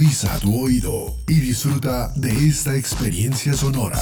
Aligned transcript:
Agudiza 0.00 0.38
tu 0.38 0.64
oído 0.64 1.14
y 1.28 1.40
disfruta 1.40 2.10
de 2.16 2.30
esta 2.48 2.74
experiencia 2.74 3.52
sonora. 3.52 4.00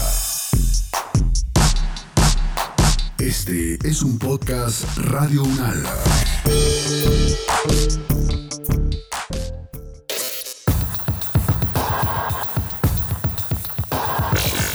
Este 3.18 3.76
es 3.82 4.02
un 4.02 4.16
podcast 4.16 4.84
Radio 4.96 5.42
Unal. 5.42 5.82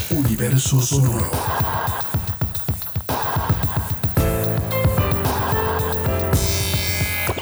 Universo 0.10 0.82
Sonoro. 0.82 1.32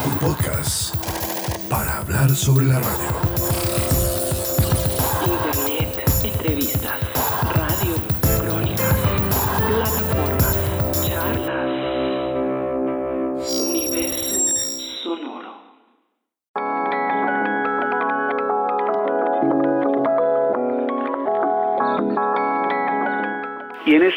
Un 0.05 0.19
podcast 0.19 0.95
para 1.67 1.97
hablar 1.97 2.35
sobre 2.35 2.67
la 2.67 2.79
radio. 2.79 3.20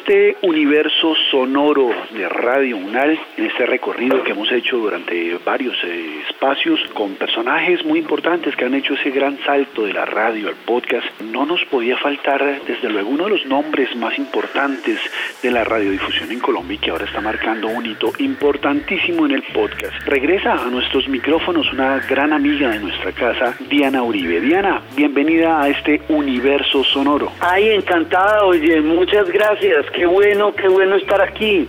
Este 0.06 0.36
universo 0.42 1.14
sonoro 1.30 1.88
de 2.12 2.28
Radio 2.28 2.76
Unal, 2.76 3.18
en 3.38 3.46
este 3.46 3.64
recorrido 3.64 4.22
que 4.22 4.32
hemos 4.32 4.52
hecho 4.52 4.76
durante 4.76 5.38
varios 5.46 5.74
eh, 5.82 6.20
espacios 6.28 6.78
con 6.92 7.14
personajes 7.14 7.82
muy 7.86 8.00
importantes 8.00 8.54
que 8.54 8.66
han 8.66 8.74
hecho 8.74 8.92
ese 8.92 9.10
gran 9.10 9.38
salto 9.46 9.86
de 9.86 9.94
la 9.94 10.04
radio 10.04 10.48
al 10.48 10.56
podcast, 10.56 11.06
no 11.22 11.46
nos 11.46 11.64
podía 11.70 11.96
faltar 11.96 12.60
desde 12.66 12.90
luego 12.90 13.08
uno 13.08 13.24
de 13.24 13.30
los 13.30 13.46
nombres 13.46 13.96
más 13.96 14.18
importantes 14.18 15.00
de 15.42 15.50
la 15.50 15.64
radiodifusión 15.64 16.30
en 16.30 16.40
Colombia 16.40 16.74
y 16.74 16.78
que 16.78 16.90
ahora 16.90 17.06
está 17.06 17.22
marcando 17.22 17.68
un 17.68 17.86
hito 17.86 18.12
importantísimo 18.18 19.24
en 19.24 19.32
el 19.32 19.42
podcast. 19.54 19.94
Regresa 20.04 20.52
a 20.52 20.66
nuestros 20.66 21.08
micrófonos 21.08 21.72
una 21.72 22.00
gran 22.00 22.34
amiga 22.34 22.68
de 22.68 22.80
nuestra 22.80 23.12
casa, 23.12 23.56
Diana 23.70 24.02
Uribe. 24.02 24.42
Diana, 24.42 24.82
bienvenida 24.94 25.62
a 25.62 25.70
este 25.70 26.02
universo 26.10 26.84
sonoro. 26.84 27.32
Ay, 27.40 27.70
encantada, 27.70 28.44
oye, 28.44 28.82
muchas 28.82 29.30
gracias. 29.30 29.93
Qué 29.94 30.06
bueno, 30.06 30.52
qué 30.56 30.66
bueno 30.68 30.96
estar 30.96 31.22
aquí. 31.22 31.68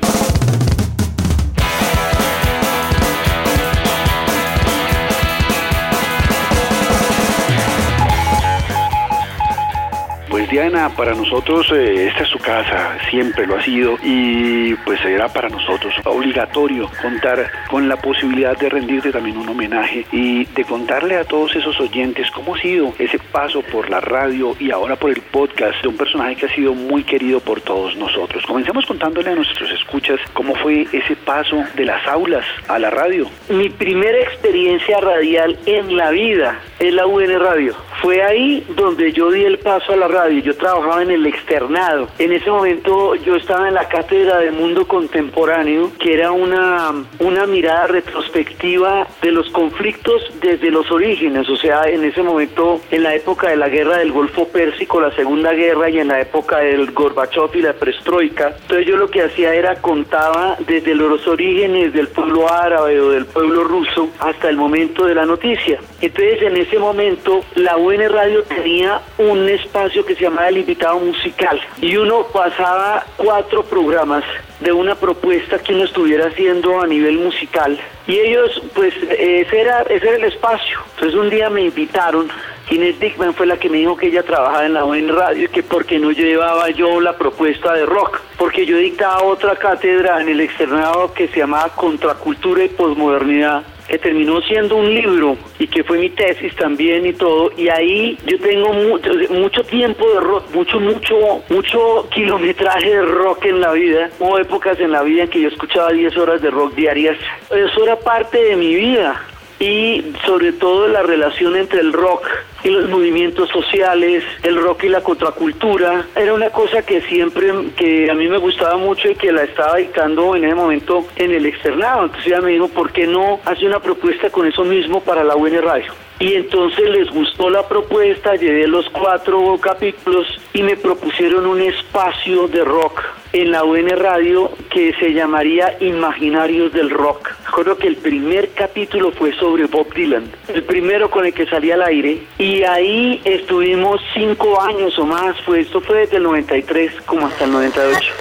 Pues 10.35 10.49
Diana, 10.49 10.89
para 10.89 11.15
nosotros 11.15 11.71
eh, 11.71 12.07
esta 12.07 12.23
es 12.23 12.27
su 12.27 12.39
casa, 12.39 12.97
siempre 13.09 13.47
lo 13.47 13.55
ha 13.55 13.63
sido 13.63 13.95
y 14.03 14.73
pues 14.83 14.99
era 15.05 15.29
para 15.29 15.47
nosotros 15.47 15.93
obligatorio 16.03 16.91
contar 17.01 17.49
con 17.69 17.87
la 17.87 17.95
posibilidad 17.95 18.57
de 18.57 18.67
rendirte 18.67 19.13
también 19.13 19.37
un 19.37 19.47
homenaje 19.47 20.05
y 20.11 20.43
de 20.43 20.65
contarle 20.65 21.15
a 21.15 21.23
todos 21.23 21.55
esos 21.55 21.79
oyentes 21.79 22.29
cómo 22.31 22.55
ha 22.55 22.59
sido 22.59 22.93
ese 22.99 23.17
paso 23.17 23.61
por 23.61 23.89
la 23.89 24.01
radio 24.01 24.57
y 24.59 24.71
ahora 24.71 24.97
por 24.97 25.11
el 25.11 25.21
podcast 25.21 25.81
de 25.81 25.87
un 25.87 25.95
personaje 25.95 26.35
que 26.35 26.47
ha 26.47 26.53
sido 26.53 26.73
muy 26.73 27.05
querido 27.05 27.39
por 27.39 27.61
todos 27.61 27.95
nosotros. 27.95 28.45
Comencemos 28.45 28.85
contándole 28.85 29.29
a 29.29 29.35
nuestros 29.35 29.71
escuchas 29.71 30.19
cómo 30.33 30.53
fue 30.55 30.85
ese 30.91 31.15
paso 31.15 31.63
de 31.77 31.85
las 31.85 32.05
aulas 32.09 32.43
a 32.67 32.77
la 32.77 32.89
radio. 32.89 33.29
Mi 33.47 33.69
primera 33.69 34.19
experiencia 34.19 34.99
radial 34.99 35.57
en 35.65 35.95
la 35.95 36.09
vida 36.09 36.59
es 36.77 36.93
la 36.93 37.07
UN 37.07 37.39
Radio. 37.39 37.73
Fue 38.01 38.21
ahí 38.21 38.65
donde 38.75 39.13
yo 39.13 39.31
di 39.31 39.45
el 39.45 39.59
paso 39.59 39.93
a 39.93 39.95
la 39.95 40.09
radio. 40.09 40.24
Yo 40.29 40.55
trabajaba 40.55 41.01
en 41.03 41.11
el 41.11 41.25
externado. 41.25 42.07
En 42.19 42.31
ese 42.31 42.49
momento 42.49 43.15
yo 43.15 43.35
estaba 43.35 43.67
en 43.67 43.73
la 43.73 43.87
cátedra 43.87 44.39
del 44.39 44.53
mundo 44.53 44.87
contemporáneo, 44.87 45.91
que 45.99 46.13
era 46.13 46.31
una, 46.31 46.93
una 47.19 47.45
mirada 47.45 47.87
retrospectiva 47.87 49.07
de 49.21 49.31
los 49.31 49.49
conflictos 49.51 50.21
desde 50.41 50.71
los 50.71 50.91
orígenes. 50.91 51.49
O 51.49 51.55
sea, 51.55 51.83
en 51.83 52.03
ese 52.03 52.21
momento, 52.21 52.81
en 52.91 53.03
la 53.03 53.15
época 53.15 53.49
de 53.49 53.57
la 53.57 53.69
guerra 53.69 53.97
del 53.97 54.11
Golfo 54.11 54.47
Pérsico, 54.47 54.99
la 54.99 55.11
Segunda 55.11 55.53
Guerra 55.53 55.89
y 55.89 55.99
en 55.99 56.07
la 56.09 56.21
época 56.21 56.57
del 56.59 56.91
Gorbachev 56.91 57.55
y 57.55 57.61
la 57.61 57.73
Perestroika. 57.73 58.55
Entonces 58.61 58.87
yo 58.87 58.97
lo 58.97 59.09
que 59.09 59.23
hacía 59.23 59.53
era 59.53 59.75
contaba 59.81 60.57
desde 60.65 60.95
los 60.95 61.25
orígenes 61.27 61.93
del 61.93 62.07
pueblo 62.07 62.51
árabe 62.51 62.99
o 62.99 63.11
del 63.11 63.25
pueblo 63.25 63.63
ruso 63.63 64.09
hasta 64.19 64.49
el 64.49 64.57
momento 64.57 65.05
de 65.05 65.15
la 65.15 65.25
noticia. 65.25 65.79
Entonces 66.01 66.41
en 66.41 66.57
ese 66.57 66.79
momento 66.79 67.43
la 67.55 67.77
UN 67.77 68.09
Radio 68.09 68.43
tenía 68.43 69.01
un 69.17 69.47
espacio 69.49 70.05
que 70.05 70.14
se 70.15 70.23
llamaba 70.23 70.49
el 70.49 70.57
invitado 70.57 70.99
musical 70.99 71.59
y 71.81 71.95
uno 71.97 72.27
pasaba 72.33 73.05
cuatro 73.17 73.63
programas 73.63 74.23
de 74.59 74.71
una 74.71 74.95
propuesta 74.95 75.59
que 75.59 75.73
uno 75.73 75.83
estuviera 75.83 76.27
haciendo 76.27 76.81
a 76.81 76.87
nivel 76.87 77.17
musical 77.19 77.79
y 78.07 78.17
ellos 78.17 78.61
pues 78.73 78.93
ese 78.95 79.61
era, 79.61 79.81
ese 79.83 80.07
era 80.07 80.17
el 80.17 80.23
espacio. 80.25 80.79
Entonces 80.95 81.19
un 81.19 81.29
día 81.29 81.49
me 81.49 81.63
invitaron 81.63 82.29
Inés 82.71 82.99
Dickman 82.99 83.35
fue 83.35 83.45
la 83.45 83.57
que 83.57 83.69
me 83.69 83.77
dijo 83.77 83.95
que 83.95 84.07
ella 84.07 84.23
trabajaba 84.23 84.65
en 84.65 84.73
la 84.73 84.85
UN 84.85 85.09
Radio 85.09 85.45
y 85.45 85.47
que 85.49 85.61
porque 85.61 85.99
no 85.99 86.11
llevaba 86.11 86.69
yo 86.71 86.99
la 86.99 87.15
propuesta 87.15 87.73
de 87.73 87.85
rock, 87.85 88.19
porque 88.37 88.65
yo 88.65 88.77
dictaba 88.77 89.21
otra 89.21 89.55
cátedra 89.55 90.19
en 90.19 90.29
el 90.29 90.41
externado 90.41 91.13
que 91.13 91.27
se 91.27 91.39
llamaba 91.39 91.69
Contracultura 91.75 92.63
y 92.63 92.69
Posmodernidad 92.69 93.63
que 93.87 93.97
terminó 93.97 94.41
siendo 94.41 94.75
un 94.75 94.93
libro 94.93 95.37
y 95.59 95.67
que 95.67 95.83
fue 95.83 95.99
mi 95.99 96.09
tesis 96.09 96.55
también 96.55 97.05
y 97.05 97.13
todo 97.13 97.51
y 97.57 97.69
ahí 97.69 98.17
yo 98.25 98.39
tengo 98.39 98.73
mucho, 98.73 99.09
mucho 99.29 99.63
tiempo 99.63 100.07
de 100.13 100.19
rock, 100.19 100.53
mucho 100.53 100.79
mucho 100.79 101.43
mucho 101.49 102.07
kilometraje 102.09 102.89
de 102.89 103.01
rock 103.01 103.45
en 103.45 103.61
la 103.61 103.71
vida, 103.73 104.09
hubo 104.19 104.39
épocas 104.39 104.79
en 104.79 104.91
la 104.91 105.03
vida 105.03 105.23
en 105.23 105.29
que 105.29 105.41
yo 105.41 105.49
escuchaba 105.49 105.91
10 105.91 106.17
horas 106.17 106.41
de 106.41 106.49
rock 106.49 106.73
diarias, 106.75 107.17
eso 107.51 107.83
era 107.83 107.97
parte 107.97 108.41
de 108.41 108.55
mi 108.55 108.75
vida 108.75 109.21
y 109.59 110.13
sobre 110.25 110.51
todo 110.53 110.87
la 110.87 111.03
relación 111.03 111.55
entre 111.55 111.79
el 111.79 111.93
rock 111.93 112.27
y 112.65 112.69
los 112.69 112.89
movimientos 112.89 113.49
sociales, 113.49 114.23
el 114.41 114.61
rock 114.61 114.85
y 114.85 114.89
la 114.89 115.01
contracultura, 115.01 116.07
era 116.15 116.33
una 116.33 116.49
cosa 116.49 116.81
que 116.81 117.01
siempre, 117.01 117.51
que 117.75 118.09
a 118.09 118.15
mí 118.15 118.27
me 118.27 118.37
gustaba 118.37 118.77
mucho 118.77 119.09
y 119.09 119.15
que 119.15 119.31
la 119.31 119.43
estaba 119.43 119.77
dictando 119.77 120.35
en 120.35 120.45
ese 120.45 120.55
momento 120.55 121.05
en 121.15 121.31
el 121.31 121.45
externado. 121.45 122.05
Entonces 122.05 122.27
ella 122.27 122.41
me 122.41 122.51
dijo, 122.51 122.67
¿por 122.69 122.91
qué 122.91 123.05
no 123.05 123.39
hace 123.45 123.65
una 123.65 123.79
propuesta 123.79 124.29
con 124.31 124.47
eso 124.47 124.63
mismo 124.63 125.01
para 125.01 125.23
la 125.23 125.35
UN 125.35 125.61
Radio? 125.61 126.04
Y 126.19 126.33
entonces 126.33 126.89
les 126.89 127.09
gustó 127.09 127.49
la 127.49 127.67
propuesta, 127.67 128.35
llevé 128.35 128.67
los 128.67 128.89
cuatro 128.89 129.57
capítulos 129.61 130.25
y 130.53 130.63
me 130.63 130.77
propusieron 130.77 131.45
un 131.45 131.61
espacio 131.61 132.47
de 132.47 132.63
rock 132.63 133.03
en 133.33 133.51
la 133.51 133.65
UN 133.65 133.89
Radio 133.97 134.49
que 134.69 134.93
se 134.93 135.13
llamaría 135.13 135.75
Imaginarios 135.81 136.71
del 136.71 136.89
Rock. 136.89 137.31
Recuerdo 137.47 137.77
que 137.77 137.87
el 137.87 137.97
primer 137.97 138.51
capítulo 138.53 139.11
fue 139.11 139.33
sobre 139.37 139.65
Bob 139.65 139.93
Dylan, 139.93 140.31
el 140.47 140.63
primero 140.63 141.09
con 141.11 141.25
el 141.25 141.33
que 141.33 141.45
salí 141.45 141.69
al 141.69 141.81
aire, 141.81 142.23
y 142.37 142.63
ahí 142.63 143.21
estuvimos 143.25 143.99
cinco 144.13 144.61
años 144.61 144.97
o 144.97 145.05
más, 145.05 145.35
fue, 145.41 145.59
esto 145.61 145.81
fue 145.81 145.99
desde 145.99 146.17
el 146.17 146.23
93 146.23 147.01
como 147.05 147.27
hasta 147.27 147.43
el 147.43 147.51
98. 147.51 148.13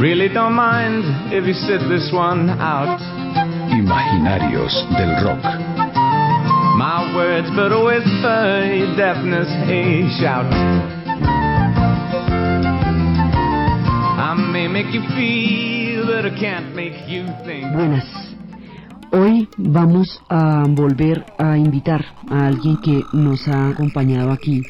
Really 0.00 0.28
don't 0.28 0.54
mind 0.54 1.32
if 1.32 1.44
you 1.44 1.54
sit 1.54 1.80
this 1.88 2.12
one 2.12 2.50
out. 2.60 3.17
Imaginarios 3.88 4.86
del 4.98 5.16
rock. 5.24 5.42
My 6.76 7.10
words, 7.16 7.48
but 7.56 7.72
a 7.72 7.80
whisper, 7.82 8.74
your 8.76 8.94
deafness, 8.96 9.48
a 9.48 10.10
shout. 10.20 10.44
I 14.18 14.34
may 14.52 14.68
make 14.68 14.92
you 14.92 15.00
feel, 15.16 16.04
but 16.04 16.26
I 16.26 16.38
can't 16.38 16.74
make 16.76 17.08
you 17.08 17.24
think. 17.46 17.72
Buenas. 17.72 18.04
Hoy 19.10 19.48
vamos 19.56 20.20
a 20.28 20.64
volver 20.68 21.24
a 21.38 21.56
invitar 21.56 22.04
a 22.28 22.48
alguien 22.48 22.76
que 22.82 23.02
nos 23.14 23.48
ha 23.48 23.68
acompañado 23.68 24.32
aquí 24.32 24.64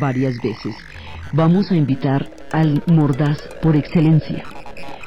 varias 0.00 0.34
veces. 0.42 0.74
Vamos 1.32 1.70
a 1.70 1.76
invitar 1.76 2.28
al 2.50 2.82
mordaz 2.88 3.38
por 3.62 3.76
excelencia, 3.76 4.42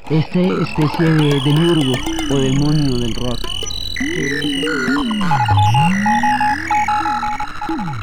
esta 0.10 0.40
especie 0.40 1.06
de 1.06 1.42
demiurgo 1.44 1.96
o 2.32 2.38
demonio 2.38 2.98
del 3.00 3.14
rock. 3.14 3.57
Y 4.00 4.66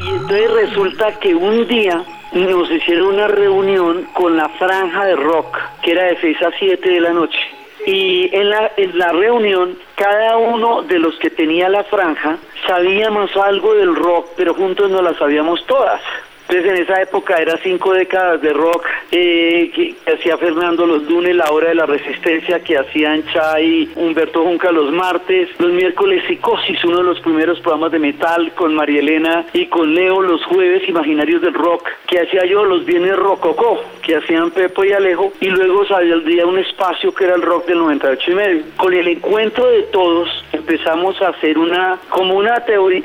entonces 0.09 0.51
resulta 0.51 1.17
que 1.19 1.33
un 1.33 1.67
día 1.67 2.03
nos 2.33 2.69
hicieron 2.69 3.15
una 3.15 3.27
reunión 3.27 4.03
con 4.13 4.35
la 4.35 4.49
franja 4.49 5.05
de 5.05 5.15
rock, 5.15 5.57
que 5.81 5.91
era 5.91 6.03
de 6.05 6.17
6 6.19 6.41
a 6.41 6.51
7 6.59 6.89
de 6.89 6.99
la 6.99 7.13
noche. 7.13 7.39
Y 7.85 8.35
en 8.35 8.49
la, 8.49 8.71
en 8.77 8.97
la 8.97 9.11
reunión, 9.11 9.77
cada 9.95 10.37
uno 10.37 10.81
de 10.81 10.99
los 10.99 11.17
que 11.19 11.29
tenía 11.29 11.69
la 11.69 11.83
franja 11.83 12.37
sabíamos 12.67 13.35
algo 13.37 13.75
del 13.75 13.95
rock, 13.95 14.27
pero 14.35 14.53
juntos 14.53 14.89
no 14.89 15.01
la 15.01 15.13
sabíamos 15.17 15.65
todas. 15.65 16.01
Entonces 16.47 16.71
en 16.71 16.83
esa 16.83 17.01
época 17.01 17.35
era 17.37 17.57
cinco 17.63 17.93
décadas 17.93 18.41
de 18.41 18.53
rock 18.53 18.85
eh, 19.11 19.71
que 19.73 19.95
hacía 20.13 20.37
Fernando 20.37 20.85
los 20.85 21.03
lunes, 21.03 21.35
la 21.35 21.49
hora 21.51 21.69
de 21.69 21.75
la 21.75 21.85
resistencia 21.85 22.59
que 22.59 22.77
hacían 22.77 23.23
Chay, 23.25 23.91
Humberto 23.95 24.43
Junca 24.43 24.71
los 24.71 24.91
martes, 24.91 25.49
los 25.59 25.71
miércoles 25.71 26.23
Psicosis, 26.27 26.83
uno 26.83 26.97
de 26.97 27.03
los 27.03 27.19
primeros 27.21 27.59
programas 27.61 27.91
de 27.91 27.99
metal 27.99 28.51
con 28.53 28.75
María 28.75 28.99
Elena 28.99 29.45
y 29.53 29.65
con 29.67 29.93
Leo 29.93 30.21
los 30.21 30.43
jueves 30.45 30.87
imaginarios 30.87 31.41
del 31.41 31.53
rock 31.53 31.89
que 32.07 32.19
hacía 32.19 32.45
yo 32.45 32.63
los 32.63 32.85
viernes 32.85 33.15
rococó 33.15 33.83
que 34.03 34.15
hacían 34.15 34.51
Pepo 34.51 34.83
y 34.85 34.93
Alejo 34.93 35.33
y 35.39 35.47
luego 35.47 35.83
día 36.25 36.45
un 36.45 36.59
espacio 36.59 37.13
que 37.13 37.25
era 37.25 37.35
el 37.35 37.41
rock 37.41 37.67
del 37.67 37.79
98 37.79 38.31
y 38.31 38.35
medio. 38.35 38.63
Con 38.77 38.93
el 38.93 39.07
encuentro 39.07 39.67
de 39.67 39.83
todos 39.83 40.29
empezamos 40.51 41.21
a 41.21 41.29
hacer 41.29 41.57
una 41.57 41.99
como 42.09 42.35
una 42.35 42.55
teoría, 42.65 43.01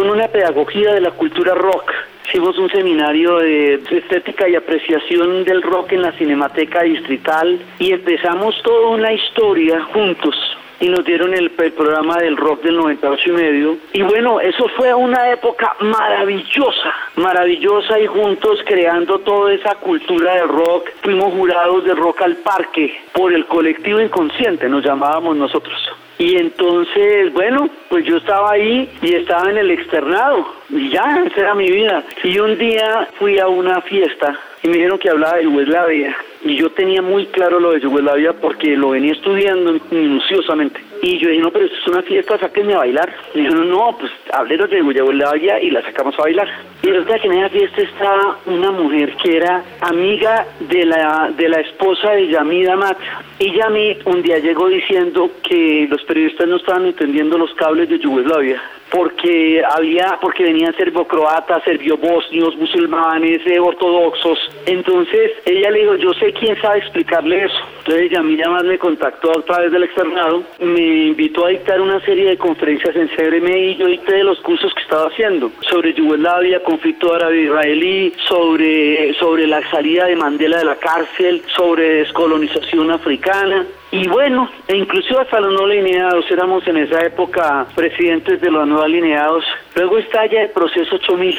una 0.00 0.28
pedagogía 0.28 0.94
de 0.94 1.00
la 1.00 1.10
cultura 1.12 1.54
rock 1.54 1.92
Hicimos 2.28 2.58
un 2.58 2.68
seminario 2.68 3.38
de 3.38 3.80
estética 3.90 4.46
y 4.46 4.54
apreciación 4.54 5.44
del 5.44 5.62
rock 5.62 5.92
en 5.92 6.02
la 6.02 6.12
Cinemateca 6.12 6.82
Distrital 6.82 7.58
y 7.78 7.92
empezamos 7.92 8.54
toda 8.62 8.88
una 8.88 9.14
historia 9.14 9.82
juntos 9.84 10.34
y 10.78 10.88
nos 10.88 11.06
dieron 11.06 11.32
el, 11.32 11.50
programa 11.50 12.18
del 12.18 12.36
rock 12.36 12.64
del 12.64 12.76
98 12.76 13.30
y 13.30 13.32
medio. 13.32 13.78
Y 13.94 14.02
bueno, 14.02 14.40
eso 14.40 14.68
fue 14.76 14.92
una 14.92 15.30
época 15.32 15.74
maravillosa, 15.80 16.92
maravillosa 17.16 17.98
y 17.98 18.06
juntos 18.06 18.60
creando 18.66 19.20
toda 19.20 19.54
esa 19.54 19.76
cultura 19.76 20.34
del 20.34 20.48
rock. 20.48 20.90
Fuimos 21.02 21.32
jurados 21.32 21.84
de 21.84 21.94
rock 21.94 22.20
al 22.22 22.36
parque 22.36 22.94
por 23.12 23.32
el 23.32 23.46
colectivo 23.46 24.00
inconsciente, 24.00 24.68
nos 24.68 24.84
llamábamos 24.84 25.34
nosotros. 25.34 25.76
Y 26.18 26.36
entonces, 26.36 27.32
bueno, 27.32 27.70
pues 27.88 28.04
yo 28.04 28.16
estaba 28.16 28.52
ahí 28.52 28.90
y 29.02 29.14
estaba 29.14 29.50
en 29.50 29.58
el 29.58 29.70
externado 29.70 30.46
y 30.68 30.90
ya, 30.90 31.22
esa 31.24 31.40
era 31.40 31.54
mi 31.54 31.70
vida. 31.70 32.04
Y 32.24 32.38
un 32.40 32.58
día 32.58 33.08
fui 33.18 33.38
a 33.38 33.46
una 33.46 33.80
fiesta 33.82 34.38
y 34.62 34.68
me 34.68 34.74
dijeron 34.74 34.98
que 34.98 35.10
hablaba 35.10 35.36
de 35.36 35.44
Yugoslavia 35.44 36.16
y 36.44 36.56
yo 36.56 36.70
tenía 36.70 37.02
muy 37.02 37.26
claro 37.26 37.60
lo 37.60 37.72
de 37.72 37.80
Yugoslavia 37.80 38.32
porque 38.32 38.76
lo 38.76 38.90
venía 38.90 39.12
estudiando 39.12 39.78
minuciosamente. 39.90 40.80
Y 41.02 41.18
yo 41.18 41.28
dije, 41.28 41.42
no, 41.42 41.50
pero 41.52 41.66
esto 41.66 41.76
es 41.80 41.86
una 41.88 42.02
fiesta, 42.02 42.38
sáquenme 42.38 42.74
a 42.74 42.78
bailar. 42.78 43.14
Y 43.34 43.40
dijeron, 43.40 43.70
no, 43.70 43.96
pues 43.98 44.10
hablemos 44.32 44.68
de 44.70 44.78
Yugoslavia 44.78 45.60
y 45.60 45.70
la 45.70 45.82
sacamos 45.82 46.18
a 46.18 46.22
bailar. 46.22 46.48
Y 46.82 46.88
resulta 46.88 47.18
que 47.18 47.28
en 47.28 47.34
esa 47.34 47.50
fiesta 47.50 47.82
estaba 47.82 48.38
una 48.46 48.70
mujer 48.70 49.14
que 49.22 49.36
era 49.36 49.64
amiga 49.80 50.46
de 50.60 50.84
la, 50.84 51.30
de 51.36 51.48
la 51.48 51.60
esposa 51.60 52.12
de 52.12 52.28
Yamid 52.28 52.68
Amat. 52.68 52.98
Y 53.38 53.54
Yamid 53.54 53.98
un 54.06 54.22
día 54.22 54.38
llegó 54.38 54.68
diciendo 54.68 55.30
que 55.42 55.86
los 55.88 56.02
periodistas 56.04 56.48
no 56.48 56.56
estaban 56.56 56.86
entendiendo 56.86 57.38
los 57.38 57.54
cables 57.54 57.88
de 57.88 57.98
Yugoslavia 57.98 58.60
porque 58.90 59.62
había, 59.76 60.18
porque 60.20 60.44
venían 60.44 60.74
serbio-croatas, 60.74 61.62
serbio-bosnios, 61.64 62.56
musulmanes, 62.56 63.46
eh, 63.46 63.58
ortodoxos. 63.58 64.38
Entonces 64.66 65.32
ella 65.44 65.70
le 65.70 65.80
dijo, 65.80 65.96
yo 65.96 66.14
sé 66.14 66.32
quién 66.32 66.60
sabe 66.60 66.78
explicarle 66.78 67.44
eso. 67.44 67.58
Entonces 67.78 68.10
ella 68.10 68.20
a 68.20 68.22
mí 68.22 68.36
más 68.36 68.64
me 68.64 68.78
contactó 68.78 69.38
a 69.38 69.42
través 69.42 69.72
del 69.72 69.84
externado, 69.84 70.42
me 70.60 71.08
invitó 71.08 71.46
a 71.46 71.50
dictar 71.50 71.80
una 71.80 72.00
serie 72.00 72.24
de 72.26 72.38
conferencias 72.38 72.94
en 72.96 73.08
CRMI 73.08 73.76
yo 73.76 73.86
dicté 73.86 74.14
de 74.14 74.24
los 74.24 74.38
cursos 74.40 74.72
que 74.74 74.82
estaba 74.82 75.08
haciendo 75.08 75.50
sobre 75.68 75.92
Yugoslavia, 75.94 76.62
conflicto 76.62 77.14
árabe-israelí, 77.14 78.12
sobre, 78.26 79.14
sobre 79.14 79.46
la 79.46 79.68
salida 79.70 80.06
de 80.06 80.16
Mandela 80.16 80.58
de 80.58 80.64
la 80.64 80.76
cárcel, 80.76 81.42
sobre 81.54 81.94
descolonización 82.00 82.90
africana. 82.90 83.66
Y 83.90 84.06
bueno, 84.06 84.50
e 84.66 84.76
incluso 84.76 85.18
hasta 85.18 85.40
los 85.40 85.52
no 85.54 85.64
alineados, 85.64 86.30
éramos 86.30 86.66
en 86.68 86.76
esa 86.76 87.06
época 87.06 87.66
presidentes 87.74 88.40
de 88.40 88.50
los 88.50 88.68
no 88.68 88.82
alineados. 88.82 89.44
Luego 89.74 89.98
estalla 89.98 90.42
el 90.42 90.50
proceso 90.50 90.96
8000 90.96 91.38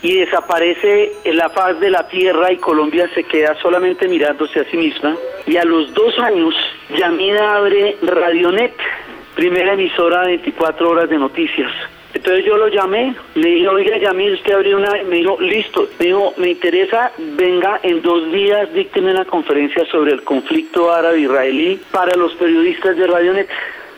y 0.00 0.14
desaparece 0.14 1.12
la 1.26 1.50
faz 1.50 1.78
de 1.80 1.90
la 1.90 2.06
tierra 2.08 2.52
y 2.52 2.56
Colombia 2.56 3.08
se 3.14 3.24
queda 3.24 3.54
solamente 3.60 4.08
mirándose 4.08 4.60
a 4.60 4.64
sí 4.64 4.76
misma. 4.76 5.14
Y 5.46 5.56
a 5.56 5.64
los 5.64 5.92
dos 5.92 6.18
años, 6.20 6.54
Yamina 6.96 7.56
abre 7.56 7.96
Radionet, 8.02 8.74
primera 9.34 9.74
emisora 9.74 10.22
de 10.22 10.38
24 10.38 10.90
horas 10.90 11.10
de 11.10 11.18
noticias. 11.18 11.70
Entonces 12.14 12.44
yo 12.44 12.56
lo 12.56 12.68
llamé, 12.68 13.14
le 13.34 13.48
dije, 13.48 13.68
oiga, 13.68 13.98
Yamil, 13.98 14.34
usted 14.34 14.54
abrió 14.54 14.76
una, 14.76 14.90
me 15.02 15.16
dijo, 15.16 15.36
listo, 15.40 15.88
me 15.98 16.06
dijo, 16.06 16.32
me 16.36 16.50
interesa, 16.50 17.12
venga 17.18 17.80
en 17.82 18.02
dos 18.02 18.30
días, 18.30 18.72
dícteme 18.72 19.10
una 19.10 19.24
conferencia 19.24 19.84
sobre 19.86 20.12
el 20.12 20.22
conflicto 20.22 20.92
árabe-israelí 20.92 21.80
para 21.90 22.16
los 22.16 22.32
periodistas 22.34 22.96
de 22.96 23.06
Radionet. 23.08 23.48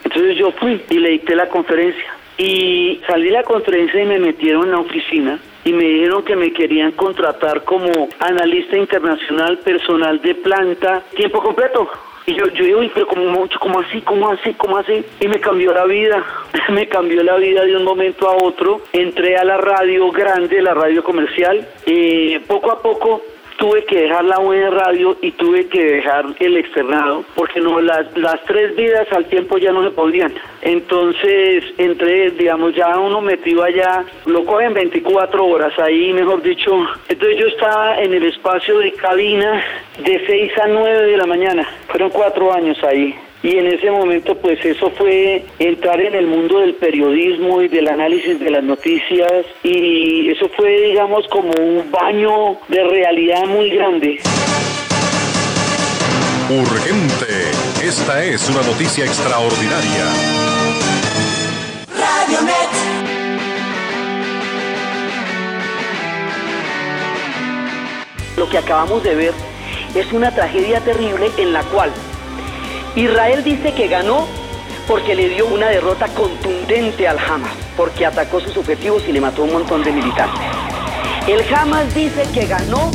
Entonces 0.03 0.37
yo 0.37 0.51
fui 0.53 0.81
y 0.89 0.99
le 0.99 1.11
dicté 1.11 1.37
la 1.37 1.49
conferencia. 1.49 2.17
Y 2.39 3.01
salí 3.07 3.29
a 3.31 3.41
la 3.41 3.43
conferencia 3.45 4.03
y 4.03 4.07
me 4.07 4.19
metieron 4.19 4.65
en 4.65 4.73
la 4.73 4.79
oficina 4.79 5.39
y 5.65 5.73
me 5.73 5.85
dijeron 5.85 6.23
que 6.23 6.37
me 6.37 6.53
querían 6.53 6.93
contratar 6.93 7.65
como 7.65 8.09
analista 8.19 8.77
internacional 8.77 9.59
personal 9.59 10.21
de 10.21 10.35
planta 10.37 11.03
tiempo 11.15 11.43
completo. 11.43 11.91
Y 12.27 12.35
yo, 12.35 12.47
yo 12.49 12.65
digo, 12.65 13.07
como, 13.07 13.49
como 13.61 13.81
así, 13.81 14.01
como 14.03 14.31
así, 14.31 14.53
como 14.55 14.77
así. 14.79 15.05
Y 15.21 15.29
me 15.29 15.39
cambió 15.39 15.73
la 15.73 15.85
vida, 15.85 16.25
me 16.71 16.89
cambió 16.89 17.23
la 17.23 17.37
vida 17.37 17.65
de 17.65 17.77
un 17.77 17.85
momento 17.85 18.29
a 18.29 18.37
otro. 18.37 18.83
Entré 18.93 19.37
a 19.37 19.45
la 19.45 19.57
radio 19.57 20.11
grande, 20.11 20.61
la 20.61 20.75
radio 20.75 21.05
comercial, 21.05 21.69
y 21.87 22.39
poco 22.41 22.73
a 22.73 22.83
poco 22.83 23.23
tuve 23.59 23.85
que 23.85 24.03
dejar 24.03 24.25
la 24.25 24.39
buena 24.39 24.71
radio 24.71 25.17
y 25.21 25.33
tuve 25.33 25.69
que 25.69 25.83
dejar 25.83 26.27
el 26.39 26.57
externado 26.57 27.25
porque 27.35 27.61
no 27.61 27.81
las, 27.81 28.17
las 28.17 28.43
tres 28.45 28.77
vidas 28.77 29.07
al 29.13 29.27
tiempo 29.27 29.59
ya 29.59 29.73
no 29.73 29.83
se 29.83 29.91
podían. 29.91 30.33
Entonces, 30.63 31.65
entre, 31.79 32.31
digamos, 32.33 32.75
ya 32.75 32.99
uno 32.99 33.21
metido 33.21 33.63
allá, 33.63 34.05
lo 34.27 34.45
cogen 34.45 34.75
24 34.75 35.45
horas 35.45 35.79
ahí, 35.79 36.13
mejor 36.13 36.43
dicho. 36.43 36.87
Entonces 37.09 37.39
yo 37.39 37.47
estaba 37.47 37.99
en 37.99 38.15
el 38.15 38.25
espacio 38.25 38.79
de 38.79 38.93
cabina 38.93 39.63
de 39.99 40.27
6 40.27 40.53
a 40.63 40.67
9 40.69 41.07
de 41.07 41.17
la 41.17 41.27
mañana. 41.27 41.69
Fueron 41.89 42.11
cuatro 42.11 42.53
años 42.53 42.83
ahí 42.85 43.15
y 43.43 43.59
en 43.59 43.67
ese 43.67 43.91
momento 43.91 44.37
pues 44.37 44.65
eso 44.65 44.91
fue 44.91 45.45
entrar 45.59 46.01
en 46.01 46.15
el 46.15 46.27
mundo 46.27 46.61
del 46.61 46.75
periodismo 46.75 47.63
y 47.63 47.69
del 47.69 47.89
análisis 47.89 48.41
de 48.41 48.51
las 48.51 48.65
noticias 48.65 49.47
y 49.63 50.31
eso 50.31 50.49
fue 50.57 50.81
digamos 50.89 51.27
como 51.29 51.53
un 51.53 51.91
baño 51.91 52.57
de 52.69 52.83
realidad 52.85 53.45
muy 53.47 53.71
grande. 53.71 54.21
Urgente, 56.49 57.51
esta 57.85 58.25
es 58.25 58.49
una 58.49 58.63
noticia 58.63 59.05
extraordinaria. 59.05 60.05
Radionet. 61.99 62.97
Lo 68.37 68.49
que 68.49 68.59
acabamos 68.59 69.03
de 69.03 69.15
ver 69.17 69.33
es 69.95 70.13
una 70.13 70.33
tragedia 70.33 70.81
terrible 70.81 71.31
en 71.37 71.53
la 71.53 71.63
cual 71.65 71.91
Israel 72.97 73.45
dice 73.45 73.75
que 73.75 73.89
ganó 73.89 74.27
porque 74.89 75.15
le 75.15 75.29
dio 75.29 75.47
una 75.47 75.69
derrota 75.69 76.07
contundente 76.09 77.07
al 77.07 77.19
Hamas, 77.19 77.53
porque 77.77 78.07
atacó 78.07 78.41
sus 78.41 78.57
objetivos 78.57 79.03
y 79.07 79.13
le 79.13 79.21
mató 79.21 79.43
un 79.43 79.53
montón 79.53 79.85
de 79.85 79.93
militares. 79.93 80.35
El 81.29 81.43
Hamas 81.55 81.95
dice 81.95 82.23
que 82.33 82.47
ganó 82.47 82.91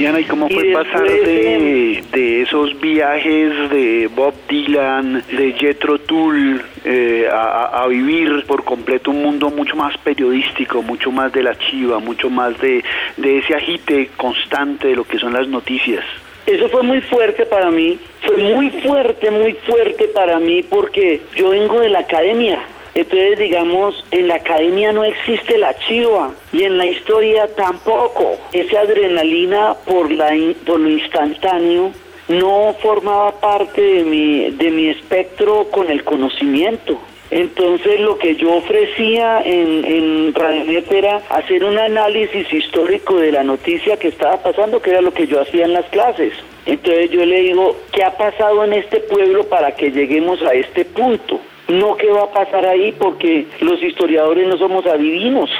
Diana, 0.00 0.18
¿y 0.18 0.24
cómo 0.24 0.48
fue 0.48 0.72
pasar 0.72 1.06
de, 1.06 2.02
de, 2.10 2.40
esos 2.40 2.80
viajes 2.80 3.68
de 3.68 4.08
Bob 4.08 4.32
Dylan, 4.48 5.22
de 5.30 5.52
Jethro 5.52 5.98
Tull, 5.98 6.62
eh, 6.86 7.28
a, 7.30 7.86
vivir 7.86 8.46
por 8.46 8.64
completo 8.64 9.10
un 9.10 9.22
mundo 9.22 9.50
mucho 9.50 9.76
más 9.76 9.94
periodístico, 9.98 10.80
mucho 10.80 11.12
más 11.12 11.30
de 11.34 11.42
la 11.42 11.54
chiva, 11.58 11.98
mucho 11.98 12.30
más 12.30 12.58
de, 12.62 12.82
de 13.18 13.38
ese 13.40 13.54
agite 13.54 14.08
constante 14.16 14.88
de 14.88 14.96
lo 14.96 15.04
que 15.04 15.18
son 15.18 15.34
las 15.34 15.46
noticias? 15.48 16.02
Eso 16.46 16.70
fue 16.70 16.82
muy 16.82 17.02
fuerte 17.02 17.44
para 17.44 17.70
mí, 17.70 17.98
fue 18.22 18.38
muy 18.38 18.70
fuerte, 18.70 19.30
muy 19.30 19.52
fuerte 19.52 20.08
para 20.14 20.38
mí 20.38 20.62
porque 20.62 21.20
yo 21.36 21.50
vengo 21.50 21.78
de 21.78 21.90
la 21.90 21.98
academia 21.98 22.58
entonces, 22.94 23.38
digamos, 23.38 24.04
en 24.10 24.28
la 24.28 24.36
academia 24.36 24.92
no 24.92 25.04
existe 25.04 25.58
la 25.58 25.74
chiva 25.78 26.32
y 26.52 26.64
en 26.64 26.76
la 26.76 26.86
historia 26.86 27.46
tampoco. 27.54 28.36
Esa 28.52 28.80
adrenalina 28.80 29.74
por, 29.86 30.10
la, 30.10 30.32
por 30.66 30.80
lo 30.80 30.90
instantáneo 30.90 31.92
no 32.28 32.74
formaba 32.80 33.32
parte 33.40 33.80
de 33.80 34.04
mi, 34.04 34.50
de 34.50 34.70
mi 34.70 34.88
espectro 34.88 35.66
con 35.70 35.90
el 35.90 36.04
conocimiento. 36.04 36.98
Entonces 37.30 38.00
lo 38.00 38.18
que 38.18 38.34
yo 38.34 38.56
ofrecía 38.56 39.40
en, 39.44 39.84
en 39.84 40.34
Radionet 40.34 40.90
era 40.90 41.22
hacer 41.28 41.64
un 41.64 41.78
análisis 41.78 42.52
histórico 42.52 43.18
de 43.18 43.30
la 43.30 43.44
noticia 43.44 43.96
que 43.96 44.08
estaba 44.08 44.42
pasando, 44.42 44.82
que 44.82 44.90
era 44.90 45.00
lo 45.00 45.12
que 45.12 45.28
yo 45.28 45.40
hacía 45.40 45.64
en 45.64 45.74
las 45.74 45.86
clases. 45.86 46.32
Entonces 46.66 47.10
yo 47.10 47.24
le 47.24 47.40
digo, 47.40 47.76
¿qué 47.92 48.02
ha 48.02 48.16
pasado 48.16 48.64
en 48.64 48.72
este 48.72 48.98
pueblo 48.98 49.44
para 49.44 49.76
que 49.76 49.92
lleguemos 49.92 50.42
a 50.42 50.54
este 50.54 50.84
punto? 50.84 51.40
No 51.68 51.96
qué 51.96 52.08
va 52.10 52.24
a 52.24 52.32
pasar 52.32 52.66
ahí 52.66 52.92
porque 52.92 53.46
los 53.60 53.82
historiadores 53.82 54.46
no 54.46 54.58
somos 54.58 54.86
adivinos. 54.86 55.50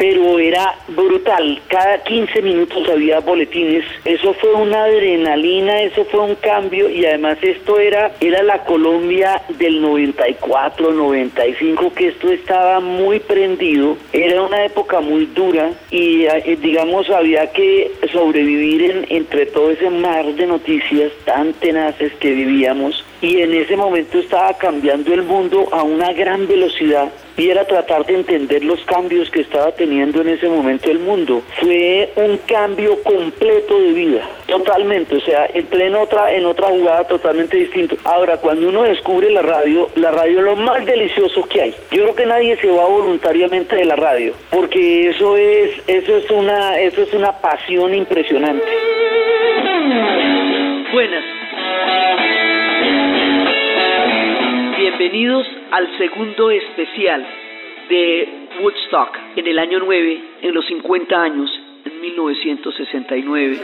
pero 0.00 0.38
era 0.38 0.76
brutal. 0.88 1.60
Cada 1.68 2.02
15 2.02 2.40
minutos 2.40 2.88
había 2.88 3.20
boletines. 3.20 3.84
Eso 4.06 4.32
fue 4.32 4.54
una 4.54 4.84
adrenalina, 4.84 5.82
eso 5.82 6.06
fue 6.06 6.20
un 6.20 6.36
cambio 6.36 6.88
y 6.88 7.04
además 7.04 7.36
esto 7.42 7.78
era, 7.78 8.10
era 8.18 8.42
la 8.42 8.64
Colombia 8.64 9.42
del 9.58 9.82
94, 9.82 10.92
95, 10.92 11.92
que 11.92 12.08
esto 12.08 12.32
estaba 12.32 12.80
muy 12.80 13.20
prendido. 13.20 13.98
Era 14.14 14.40
una 14.40 14.64
época 14.64 15.00
muy 15.00 15.26
dura 15.26 15.70
y 15.90 16.24
eh, 16.24 16.56
digamos 16.62 17.10
había 17.10 17.52
que 17.52 17.90
sobrevivir 18.10 18.90
en, 18.90 19.06
entre 19.10 19.44
todo 19.44 19.70
ese 19.70 19.90
mar 19.90 20.24
de 20.24 20.46
noticias 20.46 21.12
tan 21.26 21.52
tenaces 21.52 22.14
que 22.14 22.30
vivíamos 22.30 23.04
y 23.20 23.40
en 23.40 23.54
ese 23.54 23.76
momento 23.76 24.18
estaba 24.18 24.52
cambiando 24.54 25.12
el 25.12 25.22
mundo 25.22 25.68
a 25.72 25.82
una 25.82 26.12
gran 26.12 26.46
velocidad 26.46 27.10
y 27.36 27.48
era 27.48 27.64
tratar 27.64 28.04
de 28.04 28.14
entender 28.14 28.64
los 28.64 28.80
cambios 28.84 29.30
que 29.30 29.40
estaba 29.40 29.72
teniendo 29.72 30.20
en 30.20 30.28
ese 30.28 30.48
momento 30.48 30.90
el 30.90 30.98
mundo. 30.98 31.42
Fue 31.60 32.10
un 32.16 32.38
cambio 32.46 33.02
completo 33.02 33.80
de 33.80 33.92
vida, 33.92 34.28
totalmente, 34.46 35.16
o 35.16 35.20
sea, 35.20 35.46
entré 35.54 35.86
en 35.86 35.94
otra, 35.94 36.32
en 36.32 36.44
otra 36.44 36.68
jugada 36.68 37.04
totalmente 37.04 37.56
distinta. 37.56 37.96
Ahora, 38.04 38.36
cuando 38.36 38.68
uno 38.68 38.82
descubre 38.82 39.30
la 39.30 39.42
radio, 39.42 39.88
la 39.94 40.10
radio 40.10 40.38
es 40.38 40.44
lo 40.44 40.56
más 40.56 40.84
delicioso 40.84 41.42
que 41.48 41.62
hay. 41.62 41.74
Yo 41.90 42.02
creo 42.02 42.14
que 42.14 42.26
nadie 42.26 42.56
se 42.56 42.70
va 42.70 42.86
voluntariamente 42.86 43.76
de 43.76 43.84
la 43.84 43.96
radio, 43.96 44.34
porque 44.50 45.08
eso 45.08 45.36
es, 45.36 45.70
eso 45.86 46.16
es 46.16 46.30
una, 46.30 46.78
eso 46.78 47.02
es 47.02 47.12
una 47.14 47.32
pasión 47.40 47.94
impresionante. 47.94 48.66
Buenas. 50.92 51.24
Bienvenidos 54.80 55.46
al 55.72 55.98
segundo 55.98 56.50
especial 56.50 57.22
de 57.90 58.48
Woodstock 58.62 59.14
en 59.36 59.46
el 59.46 59.58
año 59.58 59.78
9, 59.78 60.24
en 60.40 60.54
los 60.54 60.66
50 60.68 61.22
años, 61.22 61.50
en 61.84 62.00
1969. 62.00 63.60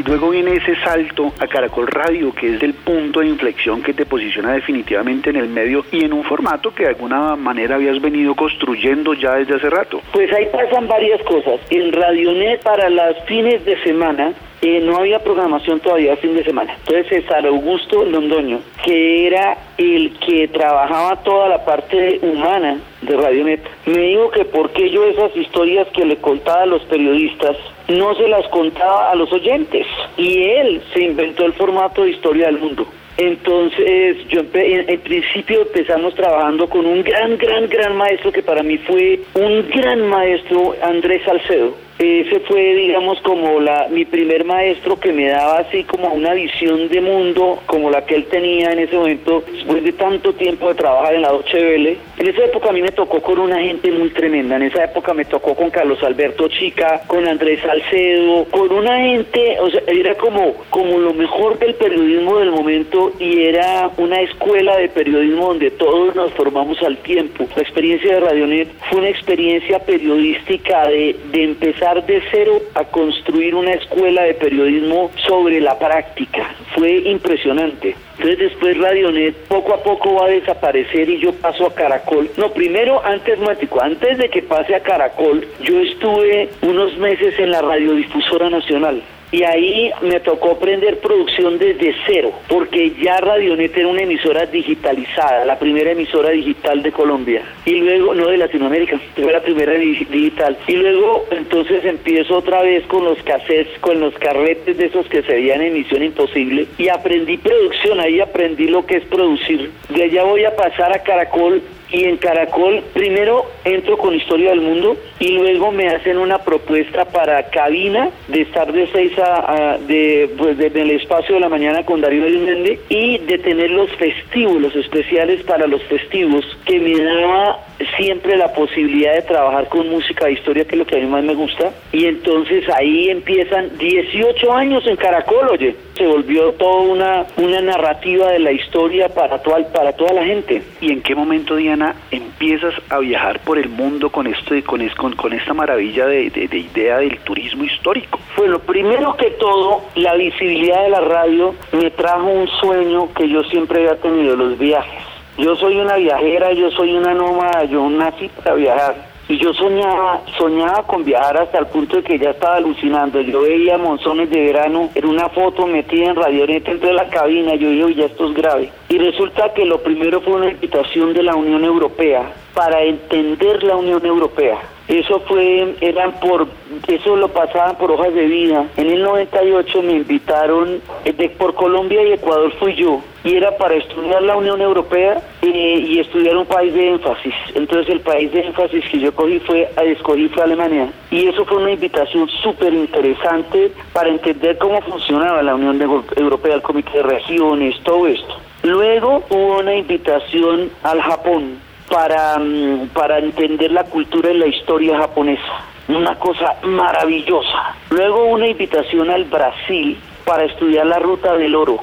Y 0.00 0.02
luego 0.02 0.30
viene 0.30 0.54
ese 0.54 0.74
salto 0.76 1.30
a 1.40 1.46
Caracol 1.46 1.86
Radio, 1.86 2.32
que 2.32 2.54
es 2.54 2.62
el 2.62 2.72
punto 2.72 3.20
de 3.20 3.26
inflexión 3.26 3.82
que 3.82 3.92
te 3.92 4.06
posiciona 4.06 4.54
definitivamente 4.54 5.28
en 5.28 5.36
el 5.36 5.46
medio 5.46 5.84
y 5.92 6.06
en 6.06 6.14
un 6.14 6.24
formato 6.24 6.74
que 6.74 6.84
de 6.84 6.88
alguna 6.88 7.36
manera 7.36 7.74
habías 7.74 8.00
venido 8.00 8.34
construyendo 8.34 9.12
ya 9.12 9.34
desde 9.34 9.56
hace 9.56 9.68
rato. 9.68 10.00
Pues 10.10 10.32
ahí 10.32 10.46
pasan 10.50 10.88
varias 10.88 11.22
cosas. 11.24 11.60
En 11.68 11.92
Radionet 11.92 12.62
para 12.62 12.88
los 12.88 13.22
fines 13.26 13.62
de 13.66 13.76
semana 13.82 14.32
eh, 14.62 14.80
no 14.80 14.96
había 14.96 15.18
programación 15.18 15.80
todavía 15.80 16.16
fin 16.16 16.34
de 16.34 16.44
semana. 16.44 16.74
Entonces 16.78 17.06
César 17.08 17.44
Augusto 17.44 18.02
Londoño, 18.02 18.60
que 18.82 19.26
era 19.26 19.58
el 19.76 20.18
que 20.18 20.48
trabajaba 20.48 21.16
toda 21.22 21.46
la 21.50 21.62
parte 21.62 22.20
humana 22.22 22.78
de 23.02 23.16
Radionet, 23.18 23.60
me 23.84 24.00
dijo 24.00 24.30
que 24.30 24.46
por 24.46 24.70
qué 24.70 24.88
yo 24.88 25.04
esas 25.04 25.36
historias 25.36 25.88
que 25.88 26.06
le 26.06 26.16
contaba 26.16 26.62
a 26.62 26.66
los 26.66 26.82
periodistas 26.84 27.58
no 27.90 28.14
se 28.14 28.28
las 28.28 28.46
contaba 28.48 29.10
a 29.10 29.14
los 29.14 29.32
oyentes. 29.32 29.86
Y 30.16 30.42
él 30.42 30.82
se 30.92 31.02
inventó 31.02 31.44
el 31.44 31.52
formato 31.52 32.02
de 32.02 32.10
historia 32.10 32.46
del 32.46 32.58
mundo. 32.58 32.86
Entonces, 33.16 34.16
yo 34.28 34.40
en, 34.54 34.88
en 34.88 35.00
principio 35.00 35.62
empezamos 35.62 36.14
trabajando 36.14 36.68
con 36.68 36.86
un 36.86 37.02
gran, 37.02 37.36
gran, 37.36 37.68
gran 37.68 37.96
maestro 37.96 38.32
que 38.32 38.42
para 38.42 38.62
mí 38.62 38.78
fue 38.78 39.20
un 39.34 39.68
gran 39.68 40.08
maestro, 40.08 40.74
Andrés 40.82 41.22
Salcedo. 41.24 41.74
Ese 42.00 42.40
fue, 42.40 42.74
digamos, 42.76 43.20
como 43.20 43.60
la, 43.60 43.88
mi 43.90 44.06
primer 44.06 44.46
maestro 44.46 44.98
que 44.98 45.12
me 45.12 45.28
daba 45.28 45.58
así 45.58 45.84
como 45.84 46.08
una 46.14 46.32
visión 46.32 46.88
de 46.88 46.98
mundo 46.98 47.58
como 47.66 47.90
la 47.90 48.06
que 48.06 48.14
él 48.14 48.24
tenía 48.24 48.72
en 48.72 48.78
ese 48.78 48.96
momento, 48.96 49.44
después 49.52 49.84
de 49.84 49.92
tanto 49.92 50.32
tiempo 50.32 50.68
de 50.68 50.76
trabajar 50.76 51.14
en 51.14 51.20
la 51.20 51.32
Deutsche. 51.32 51.98
En 52.16 52.26
esa 52.26 52.44
época 52.44 52.70
a 52.70 52.72
mí 52.72 52.80
me 52.80 52.90
tocó 52.92 53.20
con 53.20 53.38
una 53.38 53.60
gente 53.60 53.92
muy 53.92 54.08
tremenda. 54.10 54.56
En 54.56 54.62
esa 54.62 54.84
época 54.84 55.12
me 55.12 55.26
tocó 55.26 55.54
con 55.54 55.68
Carlos 55.68 56.02
Alberto 56.02 56.48
Chica, 56.48 57.02
con 57.06 57.28
Andrés 57.28 57.60
Salcedo, 57.60 58.46
con 58.50 58.72
una 58.72 58.98
gente, 59.00 59.58
o 59.60 59.70
sea, 59.70 59.82
era 59.86 60.14
como, 60.14 60.54
como 60.70 60.96
lo 60.98 61.12
mejor 61.12 61.58
del 61.58 61.74
periodismo 61.74 62.38
del 62.38 62.50
momento 62.50 63.12
y 63.18 63.42
era 63.42 63.90
una 63.98 64.22
escuela 64.22 64.78
de 64.78 64.88
periodismo 64.88 65.48
donde 65.48 65.70
todos 65.72 66.14
nos 66.16 66.32
formamos 66.32 66.82
al 66.82 66.96
tiempo. 66.98 67.46
La 67.54 67.62
experiencia 67.62 68.14
de 68.14 68.20
Radionet 68.20 68.68
fue 68.88 69.00
una 69.00 69.10
experiencia 69.10 69.78
periodística 69.80 70.88
de, 70.88 71.14
de 71.30 71.44
empezar 71.44 71.89
de 71.94 72.22
cero 72.30 72.62
a 72.74 72.84
construir 72.84 73.54
una 73.54 73.72
escuela 73.72 74.22
de 74.22 74.34
periodismo 74.34 75.10
sobre 75.26 75.60
la 75.60 75.78
práctica. 75.78 76.54
Fue 76.74 76.98
impresionante. 76.98 77.96
Entonces 78.18 78.38
después 78.38 78.78
Radionet 78.78 79.34
poco 79.48 79.74
a 79.74 79.82
poco 79.82 80.14
va 80.14 80.26
a 80.26 80.30
desaparecer 80.30 81.08
y 81.08 81.18
yo 81.18 81.32
paso 81.32 81.66
a 81.66 81.74
Caracol. 81.74 82.30
No, 82.36 82.50
primero, 82.52 83.04
antes, 83.04 83.38
Mático, 83.40 83.80
antes 83.80 84.18
de 84.18 84.28
que 84.28 84.42
pase 84.42 84.74
a 84.74 84.80
Caracol, 84.80 85.46
yo 85.62 85.80
estuve 85.80 86.50
unos 86.62 86.96
meses 86.98 87.38
en 87.38 87.50
la 87.50 87.62
Radiodifusora 87.62 88.50
Nacional. 88.50 89.02
Y 89.32 89.44
ahí 89.44 89.92
me 90.02 90.18
tocó 90.20 90.52
aprender 90.52 90.98
producción 90.98 91.56
desde 91.58 91.94
cero, 92.04 92.32
porque 92.48 92.92
ya 93.00 93.16
Radionet 93.18 93.76
era 93.76 93.86
una 93.86 94.02
emisora 94.02 94.44
digitalizada, 94.46 95.44
la 95.44 95.56
primera 95.58 95.92
emisora 95.92 96.30
digital 96.30 96.82
de 96.82 96.90
Colombia. 96.90 97.42
Y 97.64 97.74
luego, 97.76 98.12
no 98.14 98.26
de 98.26 98.38
Latinoamérica, 98.38 99.00
fue 99.14 99.32
la 99.32 99.40
primera 99.40 99.72
di- 99.74 100.04
digital. 100.10 100.56
Y 100.66 100.72
luego, 100.74 101.26
entonces 101.30 101.84
empiezo 101.84 102.38
otra 102.38 102.62
vez 102.62 102.84
con 102.86 103.04
los 103.04 103.22
cassettes, 103.22 103.78
con 103.80 104.00
los 104.00 104.14
carretes 104.14 104.76
de 104.78 104.86
esos 104.86 105.06
que 105.06 105.22
se 105.22 105.32
veían 105.32 105.60
en 105.60 105.68
emisión 105.68 106.02
imposible. 106.02 106.66
Y 106.76 106.88
aprendí 106.88 107.36
producción, 107.36 108.00
ahí 108.00 108.20
aprendí 108.20 108.66
lo 108.66 108.84
que 108.84 108.96
es 108.96 109.04
producir. 109.04 109.70
De 109.90 110.02
allá 110.04 110.24
voy 110.24 110.44
a 110.44 110.56
pasar 110.56 110.92
a 110.92 111.02
Caracol 111.04 111.62
y 111.92 112.04
en 112.04 112.16
Caracol 112.18 112.82
primero 112.94 113.46
entro 113.64 113.98
con 113.98 114.14
Historia 114.14 114.50
del 114.50 114.60
Mundo 114.60 114.96
y 115.18 115.28
luego 115.32 115.70
me 115.72 115.88
hacen 115.88 116.18
una 116.18 116.38
propuesta 116.38 117.04
para 117.06 117.50
cabina 117.50 118.10
de 118.28 118.42
estar 118.42 118.72
de 118.72 118.86
6 118.92 119.12
a, 119.18 119.78
de, 119.86 120.30
pues, 120.38 120.56
de- 120.58 120.66
en 120.68 120.76
el 120.78 120.90
espacio 120.92 121.34
de 121.34 121.40
la 121.40 121.48
mañana 121.48 121.84
con 121.84 122.00
Darío 122.00 122.24
Arismendi 122.24 122.78
y 122.88 123.18
de 123.18 123.38
tener 123.38 123.70
los 123.70 123.90
festivos, 123.96 124.74
especiales 124.76 125.42
para 125.42 125.66
los 125.66 125.82
festivos 125.84 126.44
que 126.64 126.78
me 126.78 126.96
daba 127.02 127.58
siempre 127.96 128.36
la 128.36 128.52
posibilidad 128.52 129.14
de 129.14 129.22
trabajar 129.22 129.68
con 129.68 129.88
música 129.88 130.26
de 130.26 130.32
historia 130.32 130.64
que 130.64 130.72
es 130.74 130.78
lo 130.78 130.86
que 130.86 130.96
a 130.96 131.00
mí 131.00 131.06
más 131.06 131.24
me 131.24 131.34
gusta 131.34 131.70
y 131.92 132.06
entonces 132.06 132.68
ahí 132.70 133.08
empiezan 133.10 133.76
18 133.78 134.52
años 134.52 134.86
en 134.86 134.96
Caracol, 134.96 135.48
oye, 135.50 135.74
se 135.96 136.06
volvió 136.06 136.52
toda 136.52 136.80
una, 136.82 137.26
una 137.36 137.60
narrativa 137.60 138.30
de 138.32 138.38
la 138.38 138.52
historia 138.52 139.08
para 139.08 139.38
toda, 139.42 139.58
para 139.72 139.92
toda 139.92 140.14
la 140.14 140.24
gente. 140.24 140.62
¿Y 140.80 140.92
en 140.92 141.02
qué 141.02 141.14
momento, 141.14 141.56
Diana, 141.56 141.94
empiezas 142.10 142.72
a 142.88 142.98
viajar 143.00 143.40
por 143.40 143.58
el 143.58 143.68
mundo 143.68 144.08
con 144.10 144.26
esto 144.26 144.54
con, 144.64 144.86
con, 144.96 145.14
con 145.14 145.32
esta 145.34 145.52
maravilla 145.52 146.06
de, 146.06 146.30
de- 146.30 146.48
de 146.48 146.58
idea 146.58 146.98
del 146.98 147.18
turismo 147.18 147.64
histórico? 147.64 148.18
Bueno, 148.36 148.58
primero 148.60 149.14
que 149.16 149.30
todo, 149.32 149.82
la 149.96 150.14
visibilidad 150.14 150.84
de 150.84 150.88
la 150.90 151.00
radio 151.00 151.54
me 151.72 151.90
trajo 151.90 152.28
un 152.28 152.48
sueño 152.48 153.12
que 153.14 153.28
yo 153.28 153.42
siempre 153.44 153.80
había 153.80 153.96
tenido, 154.00 154.36
los 154.36 154.58
viajes. 154.58 154.99
Yo 155.38 155.56
soy 155.56 155.78
una 155.78 155.96
viajera, 155.96 156.52
yo 156.52 156.70
soy 156.70 156.94
una 156.94 157.14
nómada, 157.14 157.64
yo 157.64 157.88
nací 157.88 158.28
para 158.28 158.54
viajar. 158.54 159.10
Y 159.28 159.38
yo 159.38 159.54
soñaba, 159.54 160.22
soñaba 160.36 160.82
con 160.88 161.04
viajar 161.04 161.36
hasta 161.38 161.60
el 161.60 161.66
punto 161.66 161.98
de 161.98 162.02
que 162.02 162.18
ya 162.18 162.30
estaba 162.30 162.56
alucinando. 162.56 163.20
Yo 163.20 163.42
veía 163.42 163.78
monzones 163.78 164.28
de 164.28 164.40
verano 164.40 164.90
en 164.92 165.06
una 165.06 165.28
foto 165.28 165.68
metida 165.68 166.06
en 166.06 166.16
radionet 166.16 166.64
dentro 166.64 166.88
de 166.88 166.94
la 166.94 167.08
cabina. 167.08 167.54
Yo 167.54 167.70
dije, 167.70 167.84
"Uy, 167.84 167.94
ya 167.94 168.06
esto 168.06 168.26
es 168.26 168.34
grave. 168.34 168.72
Y 168.88 168.98
resulta 168.98 169.54
que 169.54 169.64
lo 169.64 169.78
primero 169.78 170.20
fue 170.20 170.32
una 170.34 170.50
invitación 170.50 171.14
de 171.14 171.22
la 171.22 171.36
Unión 171.36 171.64
Europea 171.64 172.22
para 172.54 172.82
entender 172.82 173.62
la 173.62 173.76
Unión 173.76 174.04
Europea. 174.04 174.58
Eso 174.90 175.20
fue, 175.20 175.76
eran 175.80 176.18
por, 176.18 176.48
eso 176.88 177.14
lo 177.14 177.28
pasaban 177.28 177.78
por 177.78 177.92
hojas 177.92 178.12
de 178.12 178.26
vida. 178.26 178.66
En 178.76 178.90
el 178.90 179.02
98 179.04 179.82
me 179.82 179.92
invitaron, 179.92 180.80
eh, 181.04 181.12
de, 181.12 181.28
por 181.28 181.54
Colombia 181.54 182.02
y 182.02 182.14
Ecuador 182.14 182.52
fui 182.58 182.74
yo, 182.74 183.00
y 183.22 183.36
era 183.36 183.56
para 183.56 183.76
estudiar 183.76 184.20
la 184.22 184.36
Unión 184.36 184.60
Europea 184.60 185.22
eh, 185.42 185.84
y 185.88 186.00
estudiar 186.00 186.36
un 186.36 186.46
país 186.46 186.74
de 186.74 186.88
énfasis. 186.88 187.34
Entonces 187.54 187.88
el 187.88 188.00
país 188.00 188.32
de 188.32 188.40
énfasis 188.40 188.84
que 188.90 188.98
yo 188.98 189.14
cogí 189.14 189.38
fue, 189.38 189.70
escogí 189.84 190.28
fue 190.28 190.42
Alemania. 190.42 190.90
Y 191.12 191.28
eso 191.28 191.44
fue 191.44 191.58
una 191.58 191.70
invitación 191.70 192.28
súper 192.42 192.74
interesante 192.74 193.70
para 193.92 194.08
entender 194.08 194.58
cómo 194.58 194.80
funcionaba 194.80 195.40
la 195.40 195.54
Unión 195.54 195.80
Europea, 196.16 196.56
el 196.56 196.62
Comité 196.62 196.98
de 196.98 197.04
Regiones, 197.04 197.76
todo 197.84 198.08
esto. 198.08 198.34
Luego 198.64 199.22
hubo 199.30 199.60
una 199.60 199.76
invitación 199.76 200.68
al 200.82 201.00
Japón 201.00 201.69
para, 201.90 202.38
mm, 202.38 202.88
para 202.94 203.18
entender 203.18 203.72
la 203.72 203.84
cultura 203.84 204.30
y 204.30 204.38
la 204.38 204.46
historia 204.46 204.96
japonesa. 204.96 205.64
Una 205.88 206.16
cosa 206.18 206.54
maravillosa. 206.62 207.74
Luego 207.90 208.26
una 208.26 208.46
invitación 208.46 209.10
al 209.10 209.24
Brasil 209.24 209.98
para 210.24 210.44
estudiar 210.44 210.86
la 210.86 211.00
ruta 211.00 211.36
del 211.36 211.54
oro. 211.56 211.80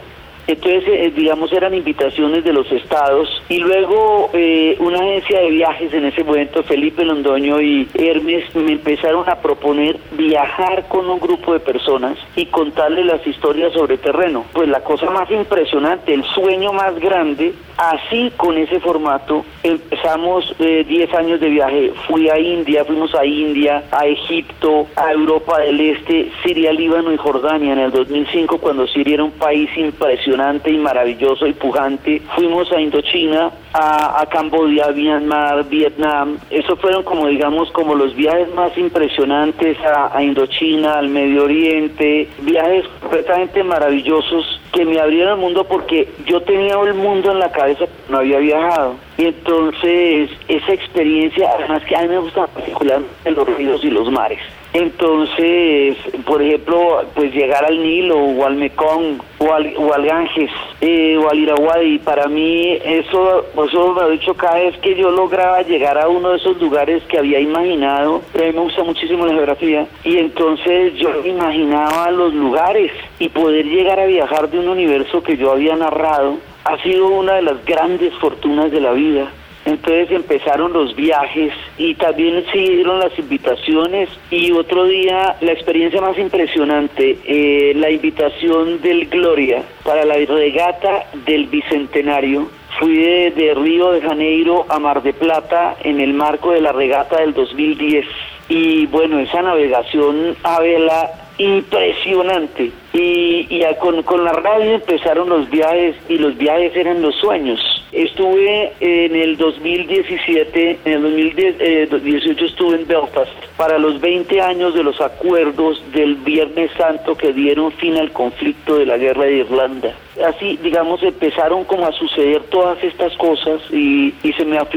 Entonces, 0.48 0.84
eh, 0.88 1.12
digamos, 1.14 1.52
eran 1.52 1.74
invitaciones 1.74 2.42
de 2.46 2.54
los 2.54 2.72
estados 2.72 3.28
y 3.50 3.58
luego 3.58 4.30
eh, 4.32 4.78
una 4.80 5.00
agencia 5.00 5.42
de 5.42 5.50
viajes 5.50 5.94
en 5.94 6.06
ese 6.06 6.24
momento, 6.24 6.64
Felipe 6.64 7.04
Londoño 7.04 7.62
y 7.62 7.86
Hermes, 7.94 8.56
me 8.56 8.72
empezaron 8.72 9.30
a 9.30 9.36
proponer 9.42 9.98
viajar 10.14 10.88
con 10.88 11.10
un 11.10 11.20
grupo 11.20 11.52
de 11.52 11.60
personas 11.60 12.18
y 12.38 12.46
contarles 12.46 13.06
las 13.06 13.28
historias 13.28 13.74
sobre 13.74 13.98
terreno. 13.98 14.46
Pues 14.54 14.70
la 14.70 14.80
cosa 14.80 15.10
más 15.10 15.30
impresionante, 15.30 16.14
el 16.14 16.24
sueño 16.24 16.72
más 16.72 16.98
grande, 16.98 17.54
así 17.78 18.32
con 18.38 18.58
ese 18.58 18.80
formato, 18.80 19.44
empezamos 19.64 20.56
10 20.58 21.14
años 21.14 21.42
de 21.42 21.50
viaje. 21.50 21.92
Fui 22.08 22.30
a 22.30 22.40
India, 22.40 22.86
fuimos 22.86 23.14
a 23.16 23.26
India, 23.26 23.84
a 23.92 24.06
Egipto, 24.06 24.88
a 24.96 25.12
Europa 25.12 25.60
del 25.60 25.82
Este, 25.82 26.32
Siria, 26.42 26.72
Líbano 26.72 27.12
y 27.12 27.18
Jordania 27.18 27.74
en 27.74 27.80
el 27.80 27.92
2005 27.92 28.60
cuando 28.60 28.88
Siria 28.88 29.16
era 29.16 29.24
un 29.26 29.32
país 29.32 29.70
impresionante 29.76 30.37
y 30.72 30.78
maravilloso 30.78 31.48
y 31.48 31.54
pujante. 31.54 32.22
Fuimos 32.36 32.72
a 32.72 32.80
Indochina, 32.80 33.52
a, 33.74 34.26
Cambodia, 34.30 34.88
Myanmar, 34.94 35.64
Vietnam. 35.70 36.38
Esos 36.50 36.80
fueron 36.80 37.04
como 37.04 37.28
digamos 37.28 37.72
como 37.72 37.96
los 37.96 38.16
viajes 38.16 38.54
más 38.54 38.78
impresionantes 38.78 39.78
a, 39.82 40.16
a 40.16 40.24
Indochina, 40.24 40.96
al 40.96 41.10
Medio 41.10 41.44
Oriente, 41.44 42.28
viajes 42.42 42.86
completamente 43.02 43.64
maravillosos 43.64 44.62
que 44.72 44.86
me 44.86 45.00
abrieron 45.00 45.34
el 45.34 45.40
mundo 45.40 45.64
porque 45.64 46.08
yo 46.26 46.42
tenía 46.42 46.76
el 46.80 46.94
mundo 46.94 47.32
en 47.32 47.40
la 47.40 47.52
cabeza, 47.52 47.86
no 48.10 48.20
había 48.20 48.40
viajado. 48.40 48.96
Y 49.18 49.26
entonces 49.26 50.30
esa 50.48 50.74
experiencia, 50.74 51.50
además 51.58 51.84
que 51.86 51.96
a 51.96 52.02
mí 52.02 52.10
me 52.10 52.20
gusta 52.20 52.48
particularmente 52.48 53.32
los 53.32 53.58
ríos 53.58 53.84
y 53.84 53.90
los 53.90 54.12
mares. 54.12 54.40
Entonces, 54.74 55.98
por 56.26 56.42
ejemplo, 56.42 57.04
pues 57.16 57.34
llegar 57.34 57.66
al 57.66 57.82
Nilo 57.82 58.18
o 58.18 58.46
al 58.46 58.56
Mekong 58.58 59.20
o 59.40 59.54
al, 59.54 59.74
o 59.78 59.94
al 59.94 60.06
Ganges 60.06 60.52
eh, 60.82 61.18
o 61.18 61.30
al 61.30 61.40
Iraguadi, 61.40 61.98
para 62.00 62.28
mí 62.28 62.78
eso, 62.86 63.46
eso 63.68 63.94
me 63.94 64.02
ha 64.02 64.08
dicho 64.08 64.34
cada 64.34 64.56
vez 64.56 64.78
que 64.80 64.96
yo 64.96 65.12
lograba 65.12 65.62
llegar 65.62 65.98
a 65.98 66.08
uno 66.08 66.30
de 66.30 66.38
esos 66.38 66.60
lugares 66.60 67.04
que 67.04 67.18
había 67.18 67.40
imaginado, 67.40 68.22
a 68.34 68.38
mí 68.38 68.52
me 68.54 68.62
gusta 68.62 68.84
muchísimo 68.84 69.26
la 69.26 69.34
geografía, 69.34 69.88
y 70.04 70.18
entonces 70.18 70.94
yo 70.96 71.26
imaginaba 71.26 72.12
los 72.12 72.34
lugares 72.34 72.92
y 73.20 73.30
poder 73.30 73.66
llegar 73.66 74.00
a 74.00 74.06
viajar 74.06 74.50
de 74.50 74.60
un 74.60 74.70
universo 74.70 75.22
que 75.22 75.38
yo 75.38 75.52
había 75.52 75.76
narrado 75.76 76.38
ha 76.64 76.82
sido 76.84 77.08
una 77.08 77.36
de 77.36 77.44
las 77.44 77.64
grandes 77.66 78.14
fortunas 78.16 78.72
de 78.72 78.82
la 78.82 78.92
vida. 78.92 79.32
Entonces 79.68 80.12
empezaron 80.12 80.72
los 80.72 80.96
viajes 80.96 81.52
y 81.78 81.94
también 81.96 82.42
siguieron 82.54 83.00
las 83.00 83.18
invitaciones 83.20 84.08
y 84.32 84.54
otro 84.54 84.86
día 84.86 85.36
la 85.42 85.52
experiencia 85.52 86.00
más 86.00 86.18
impresionante, 86.18 87.18
eh, 87.26 87.74
la 87.76 87.92
invitación 87.92 88.82
del 88.82 89.08
Gloria 89.10 89.64
para 89.84 90.06
la 90.06 90.16
regata 90.16 91.08
del 91.26 91.48
Bicentenario. 91.48 92.48
Fui 92.80 92.96
de, 92.96 93.56
Río 93.56 93.92
de 93.92 94.02
Janeiro 94.02 94.66
a 94.70 94.78
Mar 94.78 95.02
de 95.02 95.14
Plata 95.14 95.78
en 95.84 96.00
el 96.00 96.14
marco 96.14 96.52
de 96.52 96.62
la 96.62 96.72
regata 96.72 97.22
del 97.22 97.34
2010 97.34 98.06
y 98.50 98.86
bueno, 98.86 99.20
esa 99.20 99.42
navegación 99.42 100.36
a 100.44 100.60
vela 100.60 101.27
impresionante. 101.38 102.72
Y, 102.94 103.62
con, 103.80 104.24
la 104.24 104.34
radio 104.34 104.76
empezaron 104.76 105.30
los 105.30 105.50
viajes 105.50 105.96
y 106.10 106.18
los 106.18 106.36
viajes 106.38 106.76
eran 106.76 107.02
los 107.02 107.16
sueños. 107.16 107.60
Estuve 107.92 108.74
en 108.80 109.16
el 109.16 109.38
2017, 109.38 110.80
en 110.84 110.94
el 110.94 111.90
2018 111.90 112.44
eh, 112.44 112.48
estuve 112.48 112.76
en 112.76 112.88
Belfast 112.88 113.32
para 113.56 113.78
los 113.78 114.00
20 114.02 114.42
años 114.42 114.74
de 114.74 114.84
los 114.84 115.00
acuerdos 115.00 115.82
del 115.94 116.16
Viernes 116.16 116.72
Santo 116.78 117.16
que 117.16 117.34
dieron 117.34 117.72
fin 117.74 117.98
al 117.98 118.12
conflicto 118.12 118.78
de 118.78 118.86
la 118.86 118.98
guerra 118.98 119.26
de 119.26 119.38
Irlanda. 119.38 119.96
Así, 120.26 120.58
digamos, 120.58 121.02
empezaron 121.04 121.64
como 121.64 121.86
a 121.86 121.92
suceder 121.92 122.42
todas 122.50 122.84
estas 122.84 123.16
cosas 123.18 123.62
y, 123.72 124.14
y 124.24 124.34
se 124.34 124.46
me 124.46 124.58
ha 124.58 124.68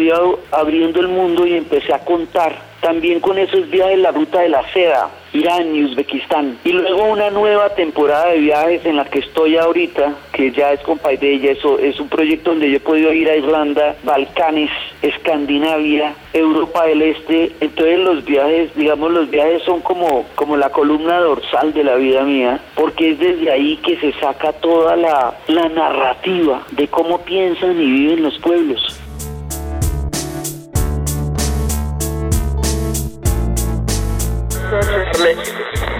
abriendo 0.52 1.00
el 1.00 1.08
mundo 1.08 1.46
y 1.46 1.54
empecé 1.54 1.92
a 1.92 2.04
contar 2.04 2.69
también 2.80 3.20
con 3.20 3.38
esos 3.38 3.68
viajes 3.70 3.98
la 3.98 4.10
ruta 4.10 4.40
de 4.40 4.48
la 4.48 4.62
seda, 4.72 5.10
Irán 5.32 5.74
y 5.74 5.84
Uzbekistán. 5.84 6.58
Y 6.64 6.72
luego 6.72 7.04
una 7.04 7.30
nueva 7.30 7.70
temporada 7.70 8.30
de 8.30 8.38
viajes 8.38 8.84
en 8.84 8.96
la 8.96 9.04
que 9.04 9.20
estoy 9.20 9.56
ahorita, 9.56 10.14
que 10.32 10.50
ya 10.50 10.72
es 10.72 10.80
con 10.80 10.98
Paideya, 10.98 11.52
eso 11.52 11.78
es 11.78 12.00
un 12.00 12.08
proyecto 12.08 12.50
donde 12.50 12.70
yo 12.70 12.76
he 12.76 12.80
podido 12.80 13.12
ir 13.12 13.28
a 13.28 13.36
Irlanda, 13.36 13.96
Balcanes, 14.02 14.70
Escandinavia, 15.02 16.14
Europa 16.32 16.86
del 16.86 17.02
Este. 17.02 17.52
Entonces 17.60 17.98
los 18.00 18.24
viajes, 18.24 18.74
digamos, 18.74 19.12
los 19.12 19.30
viajes 19.30 19.62
son 19.62 19.80
como, 19.80 20.26
como 20.34 20.56
la 20.56 20.70
columna 20.70 21.20
dorsal 21.20 21.72
de 21.72 21.84
la 21.84 21.96
vida 21.96 22.22
mía, 22.22 22.60
porque 22.74 23.10
es 23.10 23.18
desde 23.18 23.50
ahí 23.50 23.76
que 23.78 23.96
se 23.98 24.12
saca 24.20 24.52
toda 24.54 24.96
la, 24.96 25.34
la 25.48 25.68
narrativa 25.68 26.62
de 26.72 26.88
cómo 26.88 27.18
piensan 27.18 27.80
y 27.80 27.84
viven 27.84 28.22
los 28.22 28.38
pueblos. 28.38 29.00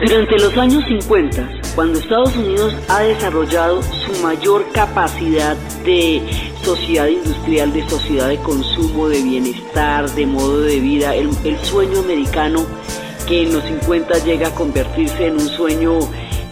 Durante 0.01 0.39
los 0.39 0.57
años 0.57 0.85
50, 0.87 1.49
cuando 1.75 1.99
Estados 1.99 2.37
Unidos 2.37 2.75
ha 2.89 3.01
desarrollado 3.01 3.83
su 3.83 4.13
mayor 4.23 4.65
capacidad 4.73 5.57
de 5.85 6.23
sociedad 6.63 7.09
industrial, 7.09 7.73
de 7.73 7.89
sociedad 7.89 8.29
de 8.29 8.39
consumo, 8.39 9.09
de 9.09 9.23
bienestar, 9.23 10.09
de 10.11 10.25
modo 10.25 10.61
de 10.61 10.79
vida, 10.79 11.17
el, 11.17 11.31
sueño 11.63 12.01
americano 12.01 12.65
que 13.27 13.43
en 13.43 13.55
los 13.55 13.65
50 13.65 14.19
llega 14.25 14.49
a 14.49 14.55
convertirse 14.55 15.27
en 15.27 15.35
un 15.35 15.49
sueño 15.49 15.99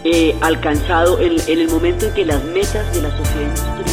eh, 0.03 0.35
alcanzado 0.41 1.19
en, 1.19 1.39
en 1.47 1.59
el 1.59 1.69
momento 1.69 2.07
en 2.07 2.13
que 2.13 2.25
las 2.25 2.43
metas 2.43 2.93
de 2.93 3.01
la 3.01 3.17
sociedad 3.17 3.41
industrial 3.43 3.88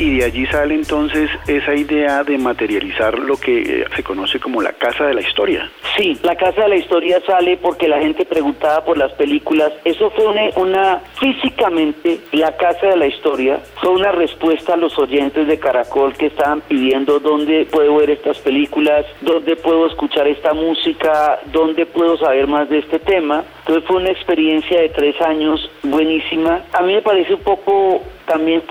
y 0.00 0.16
de 0.16 0.24
allí 0.24 0.46
sale 0.46 0.74
entonces 0.74 1.28
esa 1.46 1.74
idea 1.74 2.24
de 2.24 2.38
materializar 2.38 3.18
lo 3.18 3.36
que 3.36 3.82
eh, 3.82 3.84
se 3.94 4.02
conoce 4.02 4.40
como 4.40 4.62
la 4.62 4.72
casa 4.72 5.04
de 5.04 5.14
la 5.14 5.20
historia. 5.20 5.70
Sí, 5.96 6.18
la 6.22 6.36
casa 6.36 6.62
de 6.62 6.68
la 6.70 6.76
historia 6.76 7.20
sale 7.26 7.58
porque 7.58 7.86
la 7.86 7.98
gente 7.98 8.24
preguntaba 8.24 8.82
por 8.82 8.96
las 8.96 9.12
películas. 9.12 9.72
Eso 9.84 10.10
fue 10.10 10.26
una, 10.56 11.02
físicamente, 11.18 12.20
la 12.32 12.56
casa 12.56 12.86
de 12.86 12.96
la 12.96 13.06
historia 13.06 13.60
fue 13.80 13.90
una 13.90 14.10
respuesta 14.12 14.72
a 14.72 14.76
los 14.78 14.98
oyentes 14.98 15.46
de 15.46 15.58
Caracol 15.58 16.14
que 16.14 16.26
estaban 16.26 16.62
pidiendo 16.62 17.20
dónde 17.20 17.66
puedo 17.70 17.96
ver 17.96 18.10
estas 18.10 18.38
películas, 18.38 19.04
dónde 19.20 19.56
puedo 19.56 19.86
escuchar 19.86 20.26
esta 20.28 20.54
música, 20.54 21.40
dónde 21.52 21.84
puedo 21.84 22.16
saber 22.16 22.46
más 22.46 22.70
de 22.70 22.78
este 22.78 22.98
tema. 23.00 23.44
Entonces 23.70 23.86
fue 23.86 23.98
una 23.98 24.10
experiencia 24.10 24.80
de 24.80 24.88
tres 24.88 25.20
años 25.22 25.70
buenísima. 25.84 26.64
A 26.72 26.82
mí 26.82 26.92
me 26.92 27.02
parece 27.02 27.34
un 27.34 27.42
poco 27.42 28.02
también 28.26 28.64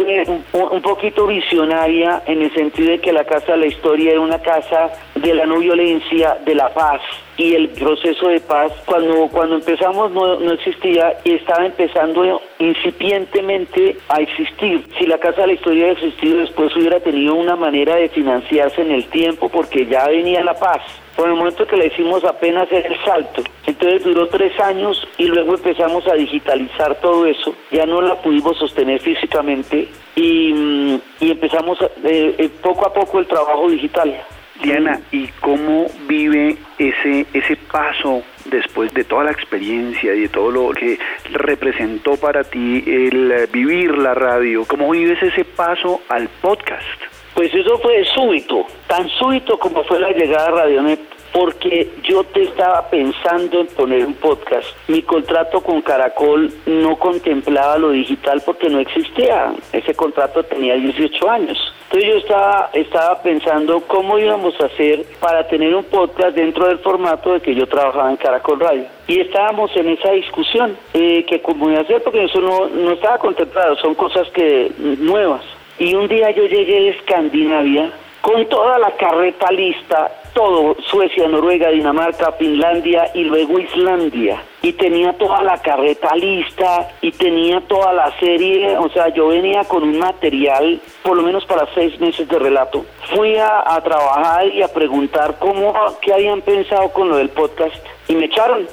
un, 0.52 0.82
poquito 0.82 1.26
visionaria 1.26 2.22
en 2.26 2.42
el 2.42 2.54
sentido 2.54 2.92
de 2.92 3.00
que 3.00 3.14
la 3.14 3.24
Casa 3.24 3.54
de 3.54 3.60
la 3.60 3.68
Historia 3.68 4.12
era 4.12 4.20
una 4.20 4.40
casa 4.40 4.92
de 5.22 5.34
la 5.34 5.46
no 5.46 5.60
violencia, 5.60 6.38
de 6.46 6.56
la 6.56 6.70
paz 6.70 7.02
y 7.38 7.56
el 7.56 7.70
proceso 7.70 8.28
de 8.28 8.40
paz. 8.42 8.72
Cuando, 8.86 9.28
cuando 9.28 9.56
empezamos 9.56 10.12
no, 10.12 10.40
no 10.40 10.52
existía 10.52 11.18
y 11.24 11.36
estaba 11.36 11.66
empezando 11.66 12.42
incipientemente 12.60 13.98
a 14.10 14.22
existir. 14.22 14.86
Si 14.98 15.06
la 15.06 15.18
Casa 15.18 15.42
de 15.42 15.48
la 15.48 15.54
Historia 15.54 15.86
hubiera 15.86 16.00
existido 16.00 16.40
después 16.40 16.76
hubiera 16.76 17.00
tenido 17.00 17.36
una 17.36 17.56
manera 17.56 17.96
de 17.96 18.10
financiarse 18.10 18.82
en 18.82 18.92
el 18.92 19.06
tiempo 19.06 19.50
porque 19.50 19.86
ya 19.86 20.08
venía 20.08 20.44
la 20.44 20.54
paz. 20.54 20.82
Por 21.16 21.28
el 21.28 21.36
momento 21.36 21.68
que 21.68 21.76
le 21.76 21.88
hicimos 21.88 22.24
apenas 22.24 22.72
el 22.72 22.96
salto. 23.04 23.44
Entonces 23.66 24.04
duró 24.04 24.28
tres 24.28 24.58
años 24.60 25.06
y 25.18 25.26
luego 25.26 25.56
empezamos 25.56 26.08
a 26.08 26.14
digitalizar 26.14 26.96
todo 27.02 27.26
eso. 27.26 27.56
Ya 27.72 27.86
no 27.86 28.02
la 28.02 28.16
pudimos 28.16 28.58
sostener 28.58 29.02
físicamente 29.02 29.88
y, 30.16 30.54
mm, 30.54 31.02
empezamos 31.22 31.82
eh, 31.82 32.36
eh, 32.38 32.50
poco 32.62 32.86
a 32.86 32.94
poco 32.94 33.20
el 33.20 33.28
trabajo 33.28 33.70
digital. 33.70 34.16
Diana, 34.62 35.00
¿y 35.12 35.28
cómo 35.40 35.88
vive 36.08 36.58
ese, 36.78 37.26
ese 37.34 37.56
paso 37.72 38.24
después 38.46 38.94
de 38.94 39.06
toda 39.06 39.24
la 39.24 39.32
experiencia 39.32 40.14
y 40.14 40.22
de 40.22 40.30
todo 40.30 40.52
lo 40.52 40.72
que 40.72 41.00
representó 41.32 42.18
para 42.18 42.44
ti 42.44 42.84
el 42.86 43.48
vivir 43.54 43.98
la 43.98 44.14
radio? 44.14 44.66
¿Cómo 44.66 44.92
vives 44.92 45.22
ese 45.24 45.46
paso 45.46 46.02
al 46.10 46.28
podcast? 46.42 46.86
Pues 47.34 47.54
eso 47.54 47.78
fue 47.80 48.04
súbito, 48.14 48.66
tan 48.88 49.08
súbito 49.08 49.58
como 49.58 49.84
fue 49.86 50.00
la 50.00 50.12
llegada 50.12 50.48
a 50.48 50.52
Radionet, 50.52 51.00
porque 51.32 51.92
yo 52.04 52.24
te 52.24 52.44
estaba 52.44 52.90
pensando 52.90 53.62
en 53.62 53.68
poner 53.68 54.06
un 54.06 54.14
podcast. 54.16 54.68
Mi 54.88 55.02
contrato 55.02 55.62
con 55.62 55.82
Caracol 55.82 56.52
no 56.66 56.98
contemplaba 56.98 57.78
lo 57.78 57.92
digital 57.92 58.42
porque 58.46 58.70
no 58.70 58.80
existía. 58.80 59.54
Ese 59.72 59.94
contrato 59.94 60.44
tenía 60.44 60.76
18 60.76 61.30
años. 61.30 61.58
Entonces 61.92 62.12
yo 62.12 62.18
estaba, 62.20 62.70
estaba 62.74 63.22
pensando 63.22 63.82
cómo 63.82 64.20
íbamos 64.20 64.54
a 64.62 64.66
hacer 64.66 65.06
para 65.20 65.48
tener 65.48 65.74
un 65.74 65.84
podcast 65.86 66.36
dentro 66.36 66.68
del 66.68 66.78
formato 66.80 67.34
de 67.34 67.42
que 67.42 67.56
yo 67.56 67.68
trabajaba 67.68 68.12
en 68.12 68.18
Caracol 68.18 68.60
Radio. 68.60 68.86
Y 69.08 69.20
estábamos 69.20 69.76
en 69.76 69.90
esa 69.90 70.12
discusión, 70.12 70.78
eh, 70.94 71.26
que 71.28 71.42
cómo 71.42 71.70
iba 71.70 71.80
a 71.80 71.82
hacer, 71.82 72.04
porque 72.04 72.26
eso 72.26 72.40
no, 72.42 72.68
no 72.68 72.92
estaba 72.92 73.18
contemplado, 73.18 73.76
son 73.78 73.96
cosas 73.96 74.28
que 74.30 74.72
nuevas. 74.78 75.42
Y 75.80 75.96
un 75.96 76.08
día 76.08 76.30
yo 76.30 76.44
llegué 76.44 76.82
de 76.82 76.90
Escandinavia 76.90 77.92
con 78.22 78.46
toda 78.48 78.78
la 78.78 78.92
carreta 78.92 79.52
lista, 79.52 80.12
todo, 80.34 80.76
Suecia, 80.90 81.28
Noruega, 81.28 81.70
Dinamarca, 81.70 82.32
Finlandia 82.34 83.12
y 83.14 83.24
luego 83.24 83.60
Islandia. 83.60 84.44
y 84.62 84.74
tenía 84.74 85.14
toda 85.14 85.42
la 85.42 85.58
carreta 85.62 86.14
lista 86.16 86.90
y 87.02 87.12
tenía 87.12 87.62
toda 87.62 87.94
la 87.94 88.12
serie, 88.20 88.78
o 88.78 88.90
sea, 88.90 89.08
yo 89.10 89.30
venía 89.30 89.64
con 89.64 89.84
un 89.84 89.98
material 89.98 90.82
por 91.02 91.16
lo 91.16 91.24
menos 91.24 91.46
para 91.46 91.68
seis 91.74 91.98
meses 92.00 92.28
de 92.28 92.38
relato. 92.38 92.86
Fui 93.16 93.38
a, 93.38 93.80
trabajar 93.84 94.48
y 94.48 94.62
a 94.62 94.68
preguntar 94.68 95.38
cómo, 95.40 95.74
qué 96.02 96.14
habían 96.14 96.42
pensado 96.42 96.90
con 96.90 97.10
lo 97.10 97.18
del 97.18 97.30
podcast 97.30 97.76
y 98.08 98.16
me 98.16 98.26
echaron 98.26 98.68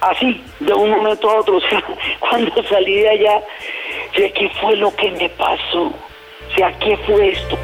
así, 0.00 0.42
de 0.60 0.74
un 0.74 0.90
momento 0.90 1.30
a 1.30 1.40
otro. 1.40 1.56
O 1.60 1.60
sea, 1.60 1.82
cuando 2.18 2.62
salí 2.68 2.96
de 2.96 3.08
allá, 3.08 3.42
qué 4.12 4.50
fue 4.60 4.76
lo 4.76 4.94
que 4.94 5.10
me 5.12 5.28
pasó, 5.30 5.84
o 5.84 6.54
sea, 6.54 6.72
qué 6.78 6.96
fue 6.98 7.30
esto. 7.30 7.56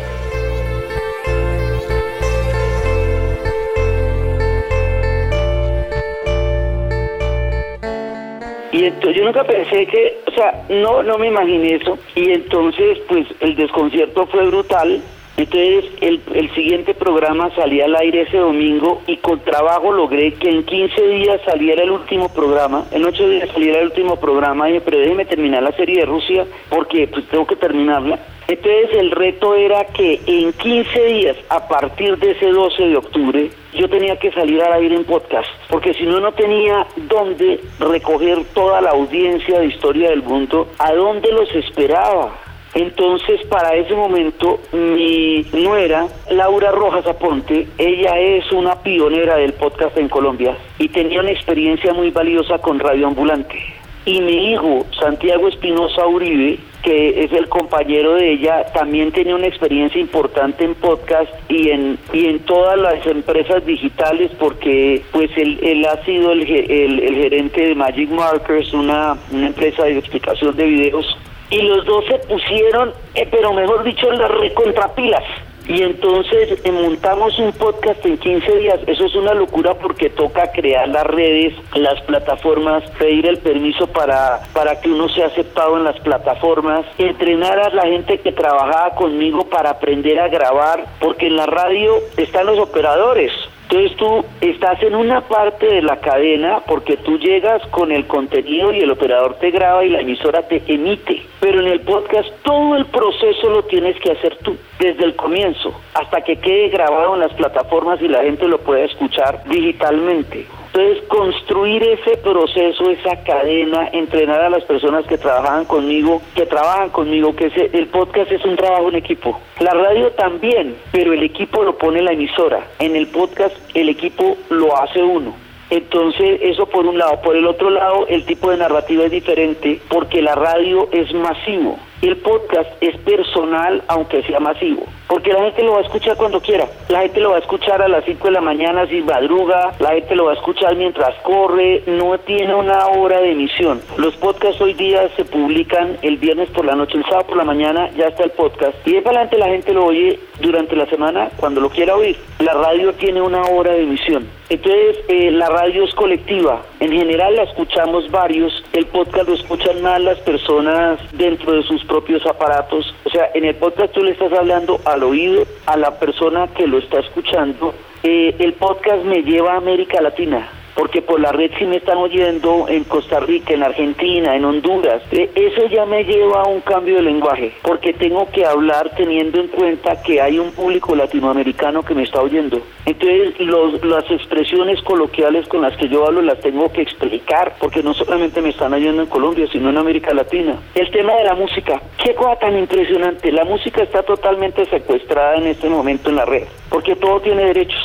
Y 8.76 8.84
entonces 8.84 9.16
yo 9.16 9.24
nunca 9.24 9.42
pensé 9.42 9.86
que, 9.86 10.18
o 10.26 10.30
sea, 10.32 10.66
no, 10.68 11.02
no 11.02 11.16
me 11.16 11.28
imaginé 11.28 11.76
eso. 11.76 11.98
Y 12.14 12.30
entonces, 12.30 12.98
pues 13.08 13.26
el 13.40 13.56
desconcierto 13.56 14.26
fue 14.26 14.44
brutal. 14.48 15.00
Entonces 15.37 15.85
el, 16.01 16.20
el 16.35 16.55
siguiente 16.55 16.94
programa 16.94 17.55
salía 17.55 17.85
al 17.85 17.96
aire 17.96 18.22
ese 18.22 18.38
domingo 18.38 19.03
y 19.07 19.18
con 19.18 19.40
trabajo 19.40 19.92
logré 19.92 20.33
que 20.35 20.49
en 20.49 20.64
15 20.64 21.09
días 21.09 21.40
saliera 21.44 21.83
el 21.83 21.90
último 21.90 22.29
programa, 22.31 22.87
en 22.90 23.05
8 23.05 23.29
días 23.29 23.51
saliera 23.51 23.81
el 23.81 23.87
último 23.87 24.16
programa, 24.16 24.68
y 24.68 24.75
dije, 24.75 24.85
pero 24.85 24.99
déjeme 24.99 25.25
terminar 25.27 25.62
la 25.62 25.72
serie 25.72 26.01
de 26.01 26.07
Rusia 26.07 26.46
porque 26.70 27.07
pues 27.09 27.27
tengo 27.27 27.46
que 27.46 27.57
terminarla. 27.57 28.18
Entonces 28.49 28.90
el 28.92 29.11
reto 29.11 29.57
era 29.57 29.85
que 29.87 30.20
en 30.27 30.53
15 30.53 31.05
días, 31.05 31.37
a 31.49 31.66
partir 31.66 32.16
de 32.18 32.31
ese 32.31 32.46
12 32.46 32.83
de 32.85 32.96
octubre, 32.96 33.51
yo 33.75 33.90
tenía 33.90 34.16
que 34.18 34.31
salir 34.31 34.62
al 34.62 34.72
aire 34.75 34.94
en 34.94 35.05
podcast, 35.05 35.49
porque 35.68 35.92
si 35.94 36.05
no, 36.05 36.20
no 36.20 36.33
tenía 36.33 36.87
dónde 36.96 37.61
recoger 37.81 38.44
toda 38.55 38.81
la 38.81 38.90
audiencia 38.90 39.59
de 39.59 39.66
historia 39.66 40.11
del 40.11 40.22
mundo, 40.22 40.68
a 40.79 40.92
dónde 40.92 41.31
los 41.33 41.53
esperaba. 41.55 42.45
Entonces, 42.76 43.40
para 43.48 43.74
ese 43.74 43.94
momento, 43.94 44.60
mi 44.72 45.46
nuera, 45.54 46.08
Laura 46.30 46.70
Rojas 46.72 47.06
Aponte, 47.06 47.66
ella 47.78 48.18
es 48.20 48.52
una 48.52 48.82
pionera 48.82 49.36
del 49.36 49.54
podcast 49.54 49.96
en 49.96 50.08
Colombia 50.10 50.54
y 50.78 50.88
tenía 50.88 51.20
una 51.20 51.30
experiencia 51.30 51.94
muy 51.94 52.10
valiosa 52.10 52.58
con 52.58 52.78
Radio 52.78 53.06
Ambulante. 53.06 53.56
Y 54.04 54.20
mi 54.20 54.52
hijo, 54.52 54.84
Santiago 55.00 55.48
Espinosa 55.48 56.06
Uribe, 56.06 56.58
que 56.82 57.24
es 57.24 57.32
el 57.32 57.48
compañero 57.48 58.12
de 58.14 58.32
ella, 58.32 58.66
también 58.74 59.10
tenía 59.10 59.34
una 59.34 59.46
experiencia 59.46 59.98
importante 59.98 60.62
en 60.62 60.74
podcast 60.74 61.32
y 61.48 61.70
en 61.70 61.98
y 62.12 62.26
en 62.26 62.40
todas 62.40 62.78
las 62.78 63.04
empresas 63.06 63.64
digitales 63.64 64.30
porque 64.38 65.02
pues 65.12 65.30
él, 65.38 65.58
él 65.62 65.84
ha 65.86 65.96
sido 66.04 66.32
el, 66.32 66.42
el- 66.42 67.00
el 67.00 67.14
gerente 67.16 67.68
de 67.68 67.74
Magic 67.74 68.10
Markers, 68.10 68.72
una, 68.74 69.16
una 69.32 69.46
empresa 69.46 69.84
de 69.84 69.98
explicación 69.98 70.54
de 70.54 70.66
videos 70.66 71.16
y 71.50 71.62
los 71.62 71.85
dos 71.85 72.04
se 72.06 72.18
pusieron, 72.26 72.92
eh, 73.14 73.26
pero 73.30 73.52
mejor 73.52 73.85
dicho, 73.85 74.11
las 74.12 74.30
recontrapilas. 74.30 75.24
Y 75.68 75.82
entonces 75.82 76.61
eh, 76.64 76.70
montamos 76.70 77.37
un 77.40 77.52
podcast 77.52 78.04
en 78.06 78.18
15 78.18 78.56
días. 78.59 78.78
Eso 78.87 79.04
es 79.04 79.14
una 79.16 79.35
locura 79.35 79.74
porque 79.74 80.11
toca 80.11 80.52
crear 80.52 80.88
las 80.88 81.04
redes, 81.04 81.54
las 81.74 82.00
plataformas, 82.02 82.88
pedir 82.92 83.26
el 83.26 83.38
permiso 83.38 83.88
para, 83.88 84.40
para 84.52 84.80
que 84.80 84.88
uno 84.88 85.09
sea 85.09 85.26
aceptado 85.26 85.76
en 85.76 85.85
las 85.85 85.98
plataformas, 86.00 86.87
entrenar 86.98 87.59
a 87.59 87.70
la 87.70 87.82
gente 87.82 88.18
que 88.20 88.30
trabajaba 88.30 88.94
conmigo 88.94 89.48
para 89.48 89.70
aprender 89.70 90.20
a 90.20 90.28
grabar, 90.28 90.85
porque 91.00 91.26
en 91.26 91.37
la 91.37 91.46
radio 91.46 91.96
están 92.16 92.46
los 92.46 92.61
operadores. 92.61 93.32
Entonces 93.68 93.96
tú 93.96 94.24
estás 94.40 94.81
en 94.85 94.94
una 94.94 95.22
parte 95.22 95.66
de 95.66 95.83
la 95.83 95.96
cadena 95.96 96.61
porque 96.68 96.96
tú 96.98 97.18
llegas 97.18 97.61
con 97.72 97.90
el 97.90 98.07
contenido 98.07 98.72
y 98.72 98.79
el 98.79 98.92
operador 98.92 99.35
te 99.40 99.50
graba 99.50 99.85
y 99.85 99.88
la 99.88 100.00
emisora 100.00 100.46
te 100.46 100.62
emite. 100.68 101.22
Pero 101.40 101.61
en 101.61 101.66
el 101.66 101.81
podcast 101.81 102.29
todo 102.44 102.76
el 102.76 102.87
proceso 102.87 103.50
lo 103.50 103.64
tienes 103.64 103.98
que 103.98 104.12
hacer 104.12 104.37
tú, 104.37 104.57
desde 104.79 105.05
el 105.05 105.16
comienzo, 105.16 105.74
hasta 105.94 106.22
que 106.22 106.37
quede 106.37 106.68
grabado 106.68 107.14
en 107.14 107.20
las 107.20 107.33
plataformas 107.35 108.00
y 108.00 108.07
la 108.07 108.22
gente 108.22 108.46
lo 108.46 108.59
pueda 108.59 108.85
escuchar 108.85 109.42
digitalmente. 109.46 110.46
Entonces, 110.76 111.04
construir 111.08 111.82
ese 111.84 112.18
proceso, 112.18 112.90
esa 112.90 113.16
cadena, 113.24 113.88
entrenar 113.94 114.42
a 114.42 114.50
las 114.50 114.62
personas 114.64 115.06
que 115.06 115.16
trabajan 115.16 115.64
conmigo, 115.64 116.20
que 116.34 116.44
trabajan 116.44 116.90
conmigo, 116.90 117.34
que 117.34 117.46
ese- 117.46 117.70
el 117.72 117.86
podcast 117.86 118.30
es 118.30 118.44
un 118.44 118.56
trabajo 118.56 118.90
en 118.90 118.96
equipo. 118.96 119.40
La 119.60 119.70
radio 119.72 120.10
también, 120.12 120.76
pero 120.92 121.14
el 121.14 121.22
equipo 121.22 121.62
lo 121.62 121.78
pone 121.78 122.02
la 122.02 122.12
emisora. 122.12 122.60
En 122.78 122.94
el 122.94 123.06
podcast 123.06 123.56
el 123.74 123.88
equipo 123.88 124.36
lo 124.50 124.76
hace 124.76 125.02
uno. 125.02 125.34
Entonces, 125.70 126.40
eso 126.42 126.66
por 126.66 126.84
un 126.86 126.98
lado. 126.98 127.22
Por 127.22 127.36
el 127.36 127.46
otro 127.46 127.70
lado, 127.70 128.06
el 128.08 128.26
tipo 128.26 128.50
de 128.50 128.58
narrativa 128.58 129.04
es 129.04 129.10
diferente 129.10 129.80
porque 129.88 130.20
la 130.20 130.34
radio 130.34 130.90
es 130.92 131.10
masivo. 131.14 131.78
El 132.02 132.16
podcast 132.18 132.70
es 132.82 132.96
personal, 132.98 133.82
aunque 133.88 134.22
sea 134.22 134.38
masivo. 134.38 134.85
Porque 135.09 135.32
la 135.32 135.44
gente 135.44 135.62
lo 135.62 135.72
va 135.72 135.78
a 135.78 135.82
escuchar 135.82 136.16
cuando 136.16 136.40
quiera. 136.40 136.66
La 136.88 137.00
gente 137.00 137.20
lo 137.20 137.30
va 137.30 137.37
a 137.37 137.40
escuchar 137.40 137.80
a 137.80 137.88
las 137.88 138.04
5 138.04 138.26
de 138.26 138.32
la 138.32 138.40
mañana 138.40 138.87
si 138.87 139.00
madruga. 139.00 139.72
La 139.78 139.90
gente 139.90 140.14
lo 140.14 140.26
va 140.26 140.32
a 140.32 140.35
escuchar 140.35 140.76
mientras 140.76 141.14
corre. 141.22 141.82
No 141.87 142.18
tiene 142.18 142.54
una 142.54 142.87
hora 142.88 143.20
de 143.20 143.32
emisión. 143.32 143.80
Los 143.96 144.14
podcasts 144.16 144.61
hoy 144.61 144.74
día 144.74 145.09
se 145.16 145.24
publican 145.24 145.96
el 146.02 146.16
viernes 146.18 146.50
por 146.50 146.64
la 146.64 146.74
noche, 146.74 146.98
el 146.98 147.04
sábado 147.04 147.28
por 147.28 147.37
la 147.37 147.44
mañana 147.44 147.88
ya 147.96 148.09
está 148.09 148.24
el 148.24 148.30
podcast. 148.32 148.74
Y 148.87 148.92
de 148.92 149.02
para 149.02 149.20
adelante 149.20 149.38
la 149.38 149.46
gente 149.46 149.72
lo 149.72 149.87
oye 149.87 150.18
durante 150.40 150.76
la 150.76 150.87
semana 150.87 151.30
cuando 151.37 151.61
lo 151.61 151.70
quiera 151.70 151.96
oír. 151.96 152.18
La 152.40 152.52
radio 152.52 152.92
tiene 152.94 153.22
una 153.22 153.42
hora 153.42 153.72
de 153.72 153.82
emisión. 153.82 154.28
Entonces, 154.48 154.98
eh, 155.09 155.30
la 155.32 155.48
radio 155.48 155.85
es 155.85 155.94
colectiva. 155.94 156.62
En 156.78 156.92
general 156.92 157.35
la 157.35 157.42
escuchamos 157.44 158.09
varios. 158.11 158.62
El 158.72 158.87
podcast 158.87 159.28
lo 159.28 159.35
escuchan 159.35 159.82
más 159.82 160.00
las 160.00 160.18
personas 160.20 161.00
dentro 161.12 161.52
de 161.52 161.62
sus 161.64 161.85
propios 161.87 162.25
aparatos. 162.27 162.94
O 163.05 163.11
sea, 163.11 163.31
en 163.35 163.44
el 163.44 163.55
podcast 163.57 163.92
tú 163.92 164.03
le 164.03 164.12
estás 164.12 164.33
hablando 164.33 164.81
al 164.85 165.03
oído 165.03 165.44
a 165.66 165.77
la 165.77 165.99
persona 165.99 166.49
que 166.49 166.66
lo 166.66 166.79
está 166.79 167.01
escuchando. 167.01 167.75
Eh, 168.03 168.35
el 168.38 168.53
podcast 168.55 169.05
me 169.05 169.22
lleva 169.22 169.55
a 169.55 169.57
América 169.57 170.01
Latina 170.01 170.49
porque 170.76 171.02
por 171.02 171.18
la 171.18 171.32
red 171.32 171.50
sí 171.58 171.64
me 171.64 171.76
están 171.76 171.98
oyendo 171.98 172.66
en 172.68 172.84
Costa 172.84 173.18
Rica, 173.20 173.54
en 173.54 173.62
Argentina, 173.62 174.36
en 174.36 174.44
Honduras. 174.44 175.02
Eh, 175.10 175.30
Eso 175.34 175.66
ya 175.68 175.86
me 175.86 176.04
lleva 176.04 176.42
a 176.42 176.48
un 176.48 176.60
cambio 176.60 176.96
de 176.96 177.02
lenguaje, 177.02 177.52
porque 177.62 177.92
tengo 177.94 178.28
que 178.30 178.44
hablar 178.44 178.90
teniendo 178.96 179.40
en 179.40 179.48
cuenta 179.48 180.02
que 180.02 180.20
hay 180.20 180.38
un 180.38 180.52
público 180.52 180.94
latinoamericano 180.94 181.82
que 181.82 181.94
me 181.94 182.02
está 182.02 182.20
oyendo. 182.20 182.60
Entonces, 182.84 183.38
los- 183.40 183.82
las 183.84 184.08
expresiones 184.10 184.80
coloquiales 184.82 185.48
con 185.48 185.62
las 185.62 185.76
que 185.76 185.88
yo 185.88 186.06
hablo 186.06 186.22
las 186.22 186.40
tengo 186.40 186.70
que 186.72 186.82
explicar, 186.82 187.54
porque 187.58 187.82
no 187.82 187.94
solamente 187.94 188.40
me 188.42 188.50
están 188.50 188.74
oyendo 188.74 189.02
en 189.02 189.08
Colombia, 189.08 189.46
sino 189.50 189.70
en 189.70 189.78
América 189.78 190.12
Latina. 190.14 190.58
El 190.74 190.90
tema 190.90 191.14
de 191.14 191.24
la 191.24 191.34
música, 191.34 191.80
qué 192.02 192.14
cosa 192.14 192.36
tan 192.38 192.56
impresionante. 192.58 193.32
La 193.32 193.44
música 193.44 193.82
está 193.82 194.02
totalmente 194.02 194.64
secuestrada 194.66 195.36
en 195.36 195.46
este 195.46 195.68
momento 195.68 196.10
en 196.10 196.16
la 196.16 196.24
red, 196.24 196.44
porque 196.68 196.96
todo 196.96 197.20
tiene 197.20 197.44
derechos. 197.46 197.82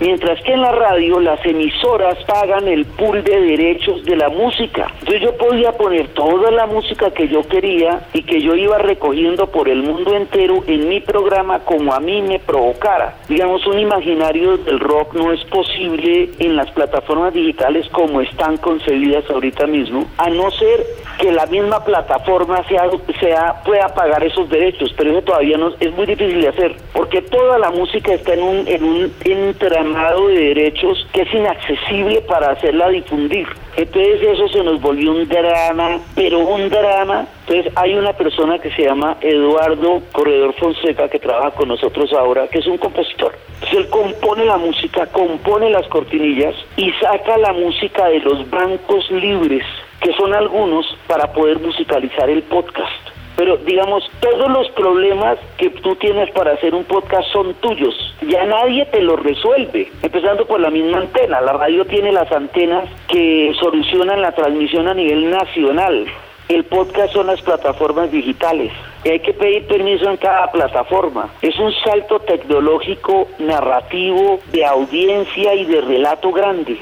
Mientras 0.00 0.42
que 0.42 0.52
en 0.52 0.62
la 0.62 0.72
radio 0.72 1.20
las 1.20 1.44
emisoras 1.44 2.18
pagan 2.24 2.66
el 2.66 2.84
pool 2.84 3.22
de 3.22 3.40
derechos 3.40 4.04
de 4.04 4.16
la 4.16 4.28
música. 4.28 4.88
Entonces 5.00 5.22
yo 5.22 5.36
podía 5.36 5.72
poner 5.72 6.08
toda 6.08 6.50
la 6.50 6.66
música 6.66 7.10
que 7.10 7.28
yo 7.28 7.42
quería 7.42 8.00
y 8.12 8.22
que 8.22 8.40
yo 8.40 8.54
iba 8.54 8.78
recogiendo 8.78 9.46
por 9.46 9.68
el 9.68 9.82
mundo 9.82 10.16
entero 10.16 10.64
en 10.66 10.88
mi 10.88 11.00
programa 11.00 11.60
como 11.60 11.92
a 11.92 12.00
mí 12.00 12.22
me 12.22 12.38
provocara. 12.38 13.16
Digamos, 13.28 13.66
un 13.66 13.78
imaginario 13.78 14.56
del 14.58 14.80
rock 14.80 15.14
no 15.14 15.32
es 15.32 15.44
posible 15.44 16.30
en 16.38 16.56
las 16.56 16.70
plataformas 16.70 17.32
digitales 17.32 17.88
como 17.90 18.20
están 18.20 18.56
concebidas 18.56 19.28
ahorita 19.30 19.66
mismo, 19.66 20.06
a 20.18 20.28
no 20.30 20.50
ser 20.50 20.84
que 21.18 21.30
la 21.30 21.46
misma 21.46 21.84
plataforma 21.84 22.66
sea, 22.68 22.90
sea 23.20 23.62
pueda 23.64 23.88
pagar 23.94 24.24
esos 24.24 24.48
derechos, 24.48 24.92
pero 24.96 25.10
eso 25.10 25.22
todavía 25.22 25.56
no 25.56 25.72
es 25.78 25.92
muy 25.94 26.06
difícil 26.06 26.40
de 26.40 26.48
hacer, 26.48 26.76
porque 26.92 27.22
toda 27.22 27.58
la 27.58 27.70
música 27.70 28.12
está 28.12 28.34
en 28.34 28.42
un, 28.42 28.68
en 28.68 28.84
un 28.84 29.54
de 29.82 30.54
derechos 30.54 31.06
que 31.12 31.22
es 31.22 31.34
inaccesible 31.34 32.20
para 32.22 32.52
hacerla 32.52 32.88
difundir. 32.88 33.46
Entonces 33.76 34.22
eso 34.22 34.48
se 34.48 34.62
nos 34.62 34.80
volvió 34.80 35.12
un 35.12 35.28
drama, 35.28 35.98
pero 36.14 36.38
un 36.40 36.68
drama. 36.68 37.26
Entonces 37.46 37.72
hay 37.76 37.94
una 37.94 38.12
persona 38.12 38.58
que 38.58 38.70
se 38.70 38.84
llama 38.84 39.16
Eduardo 39.20 40.02
Corredor 40.12 40.54
Fonseca 40.54 41.08
que 41.08 41.18
trabaja 41.18 41.50
con 41.52 41.68
nosotros 41.68 42.12
ahora, 42.12 42.46
que 42.48 42.58
es 42.58 42.66
un 42.66 42.78
compositor. 42.78 43.34
Entonces 43.54 43.78
él 43.78 43.88
compone 43.88 44.44
la 44.44 44.58
música, 44.58 45.06
compone 45.06 45.70
las 45.70 45.86
cortinillas 45.88 46.54
y 46.76 46.92
saca 46.92 47.36
la 47.38 47.52
música 47.52 48.06
de 48.06 48.20
los 48.20 48.48
bancos 48.50 49.10
libres, 49.10 49.64
que 50.00 50.12
son 50.14 50.32
algunos, 50.34 50.86
para 51.06 51.32
poder 51.32 51.58
musicalizar 51.58 52.30
el 52.30 52.42
podcast. 52.42 53.21
Pero 53.36 53.56
digamos, 53.58 54.04
todos 54.20 54.50
los 54.50 54.68
problemas 54.70 55.38
que 55.56 55.70
tú 55.70 55.96
tienes 55.96 56.30
para 56.32 56.52
hacer 56.52 56.74
un 56.74 56.84
podcast 56.84 57.28
son 57.32 57.54
tuyos. 57.54 57.94
Ya 58.28 58.44
nadie 58.44 58.84
te 58.86 59.00
los 59.00 59.22
resuelve. 59.22 59.90
Empezando 60.02 60.46
por 60.46 60.60
la 60.60 60.70
misma 60.70 60.98
antena. 60.98 61.40
La 61.40 61.52
radio 61.52 61.84
tiene 61.86 62.12
las 62.12 62.30
antenas 62.30 62.88
que 63.08 63.52
solucionan 63.58 64.20
la 64.20 64.32
transmisión 64.32 64.88
a 64.88 64.94
nivel 64.94 65.30
nacional. 65.30 66.06
El 66.48 66.64
podcast 66.64 67.14
son 67.14 67.28
las 67.28 67.40
plataformas 67.40 68.10
digitales. 68.12 68.72
Y 69.04 69.08
hay 69.08 69.20
que 69.20 69.32
pedir 69.32 69.66
permiso 69.66 70.10
en 70.10 70.16
cada 70.18 70.50
plataforma. 70.52 71.30
Es 71.40 71.58
un 71.58 71.72
salto 71.84 72.20
tecnológico, 72.20 73.28
narrativo, 73.38 74.38
de 74.52 74.64
audiencia 74.64 75.54
y 75.54 75.64
de 75.64 75.80
relato 75.80 76.30
grande. 76.32 76.78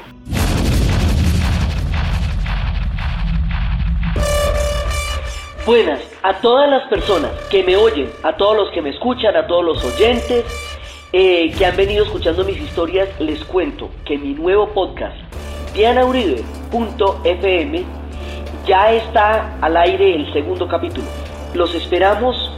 Buenas 5.65 6.01
a 6.23 6.39
todas 6.41 6.69
las 6.69 6.87
personas 6.89 7.31
que 7.51 7.63
me 7.63 7.75
oyen, 7.75 8.09
a 8.23 8.35
todos 8.35 8.57
los 8.57 8.71
que 8.71 8.81
me 8.81 8.89
escuchan, 8.89 9.35
a 9.35 9.45
todos 9.45 9.63
los 9.63 9.83
oyentes 9.83 10.43
eh, 11.13 11.53
que 11.55 11.65
han 11.67 11.77
venido 11.77 12.03
escuchando 12.03 12.43
mis 12.43 12.57
historias, 12.57 13.07
les 13.19 13.45
cuento 13.45 13.91
que 14.03 14.17
mi 14.17 14.33
nuevo 14.33 14.69
podcast, 14.69 15.15
dianauribe.fm, 15.75 17.85
ya 18.65 18.91
está 18.91 19.55
al 19.61 19.77
aire 19.77 20.15
el 20.15 20.33
segundo 20.33 20.67
capítulo. 20.67 21.05
Los 21.53 21.75
esperamos 21.75 22.51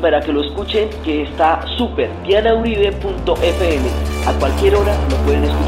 para 0.00 0.20
que 0.20 0.32
lo 0.32 0.42
escuchen, 0.42 0.88
que 1.04 1.22
está 1.22 1.64
súper. 1.76 2.10
dianauribe.fm. 2.26 3.88
A 4.26 4.32
cualquier 4.38 4.74
hora 4.74 4.96
lo 5.10 5.16
pueden 5.18 5.44
escuchar 5.44 5.67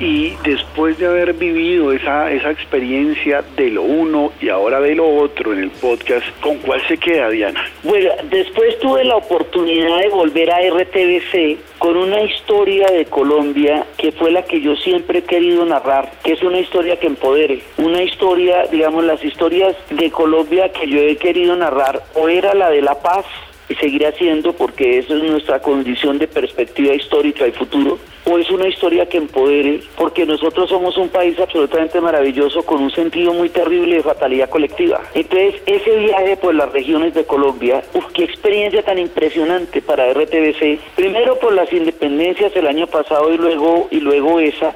y 0.00 0.34
después 0.44 0.98
de 0.98 1.06
haber 1.06 1.34
vivido 1.34 1.92
esa, 1.92 2.32
esa 2.32 2.50
experiencia 2.50 3.44
de 3.56 3.70
lo 3.70 3.82
uno 3.82 4.32
y 4.40 4.48
ahora 4.48 4.80
de 4.80 4.94
lo 4.94 5.06
otro 5.06 5.52
en 5.52 5.60
el 5.64 5.70
podcast, 5.70 6.26
¿con 6.40 6.56
cuál 6.58 6.80
se 6.88 6.96
queda 6.96 7.28
Diana? 7.28 7.62
Bueno, 7.82 8.10
después 8.30 8.78
tuve 8.78 9.04
la 9.04 9.16
oportunidad 9.16 9.98
de 9.98 10.08
volver 10.08 10.50
a 10.50 10.60
RTBC 10.60 11.78
con 11.78 11.98
una 11.98 12.22
historia 12.22 12.86
de 12.86 13.04
Colombia 13.04 13.86
que 13.98 14.10
fue 14.12 14.30
la 14.30 14.42
que 14.42 14.62
yo 14.62 14.74
siempre 14.76 15.18
he 15.18 15.22
querido 15.22 15.66
narrar, 15.66 16.10
que 16.24 16.32
es 16.32 16.42
una 16.42 16.58
historia 16.58 16.98
que 16.98 17.06
empodere, 17.06 17.60
una 17.76 18.02
historia, 18.02 18.66
digamos, 18.72 19.04
las 19.04 19.22
historias 19.22 19.76
de 19.90 20.10
Colombia 20.10 20.70
que 20.72 20.88
yo 20.88 20.98
he 20.98 21.16
querido 21.16 21.54
narrar, 21.56 22.02
o 22.14 22.28
era 22.28 22.54
la 22.54 22.70
de 22.70 22.80
la 22.80 22.94
paz, 23.02 23.26
y 23.68 23.74
seguirá 23.76 24.10
siendo 24.12 24.52
porque 24.52 24.98
eso 24.98 25.16
es 25.16 25.22
nuestra 25.22 25.60
condición 25.60 26.18
de 26.18 26.26
perspectiva 26.26 26.92
histórica 26.92 27.46
y 27.46 27.52
futuro, 27.52 27.98
o 28.30 28.38
es 28.38 28.50
una 28.50 28.68
historia 28.68 29.06
que 29.06 29.18
empodere, 29.18 29.80
porque 29.96 30.24
nosotros 30.24 30.68
somos 30.68 30.96
un 30.96 31.08
país 31.08 31.38
absolutamente 31.40 32.00
maravilloso 32.00 32.62
con 32.62 32.82
un 32.82 32.90
sentido 32.90 33.32
muy 33.32 33.48
terrible 33.48 33.96
de 33.96 34.02
fatalidad 34.02 34.48
colectiva. 34.48 35.00
Entonces, 35.14 35.60
ese 35.66 35.96
viaje 35.96 36.36
por 36.36 36.54
las 36.54 36.70
regiones 36.72 37.12
de 37.14 37.24
Colombia, 37.24 37.82
uf, 37.94 38.04
qué 38.12 38.24
experiencia 38.24 38.84
tan 38.84 38.98
impresionante 38.98 39.82
para 39.82 40.12
RTBC, 40.12 40.78
primero 40.94 41.38
por 41.38 41.52
las 41.52 41.72
independencias 41.72 42.54
el 42.54 42.68
año 42.68 42.86
pasado 42.86 43.32
y 43.32 43.36
luego, 43.36 43.88
y 43.90 44.00
luego 44.00 44.38
esa. 44.38 44.74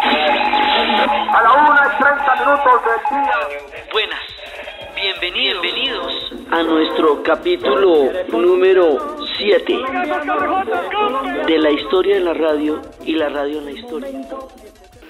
A 0.00 1.42
la 1.42 1.52
una 1.52 1.94
y 1.94 2.02
30 2.02 2.36
minutos 2.36 2.80
del 2.84 3.22
día. 3.22 3.34
Buenas. 3.92 4.41
Bienvenidos, 5.02 5.62
bienvenidos 5.62 6.32
a 6.52 6.62
nuestro 6.62 7.24
capítulo 7.24 8.12
número 8.30 9.16
7 9.36 9.76
de 11.44 11.58
la 11.58 11.70
historia 11.72 12.14
de 12.14 12.20
la 12.20 12.34
radio 12.34 12.80
y 13.04 13.14
la 13.14 13.28
radio 13.28 13.58
en 13.58 13.64
la 13.64 13.70
historia. 13.72 14.08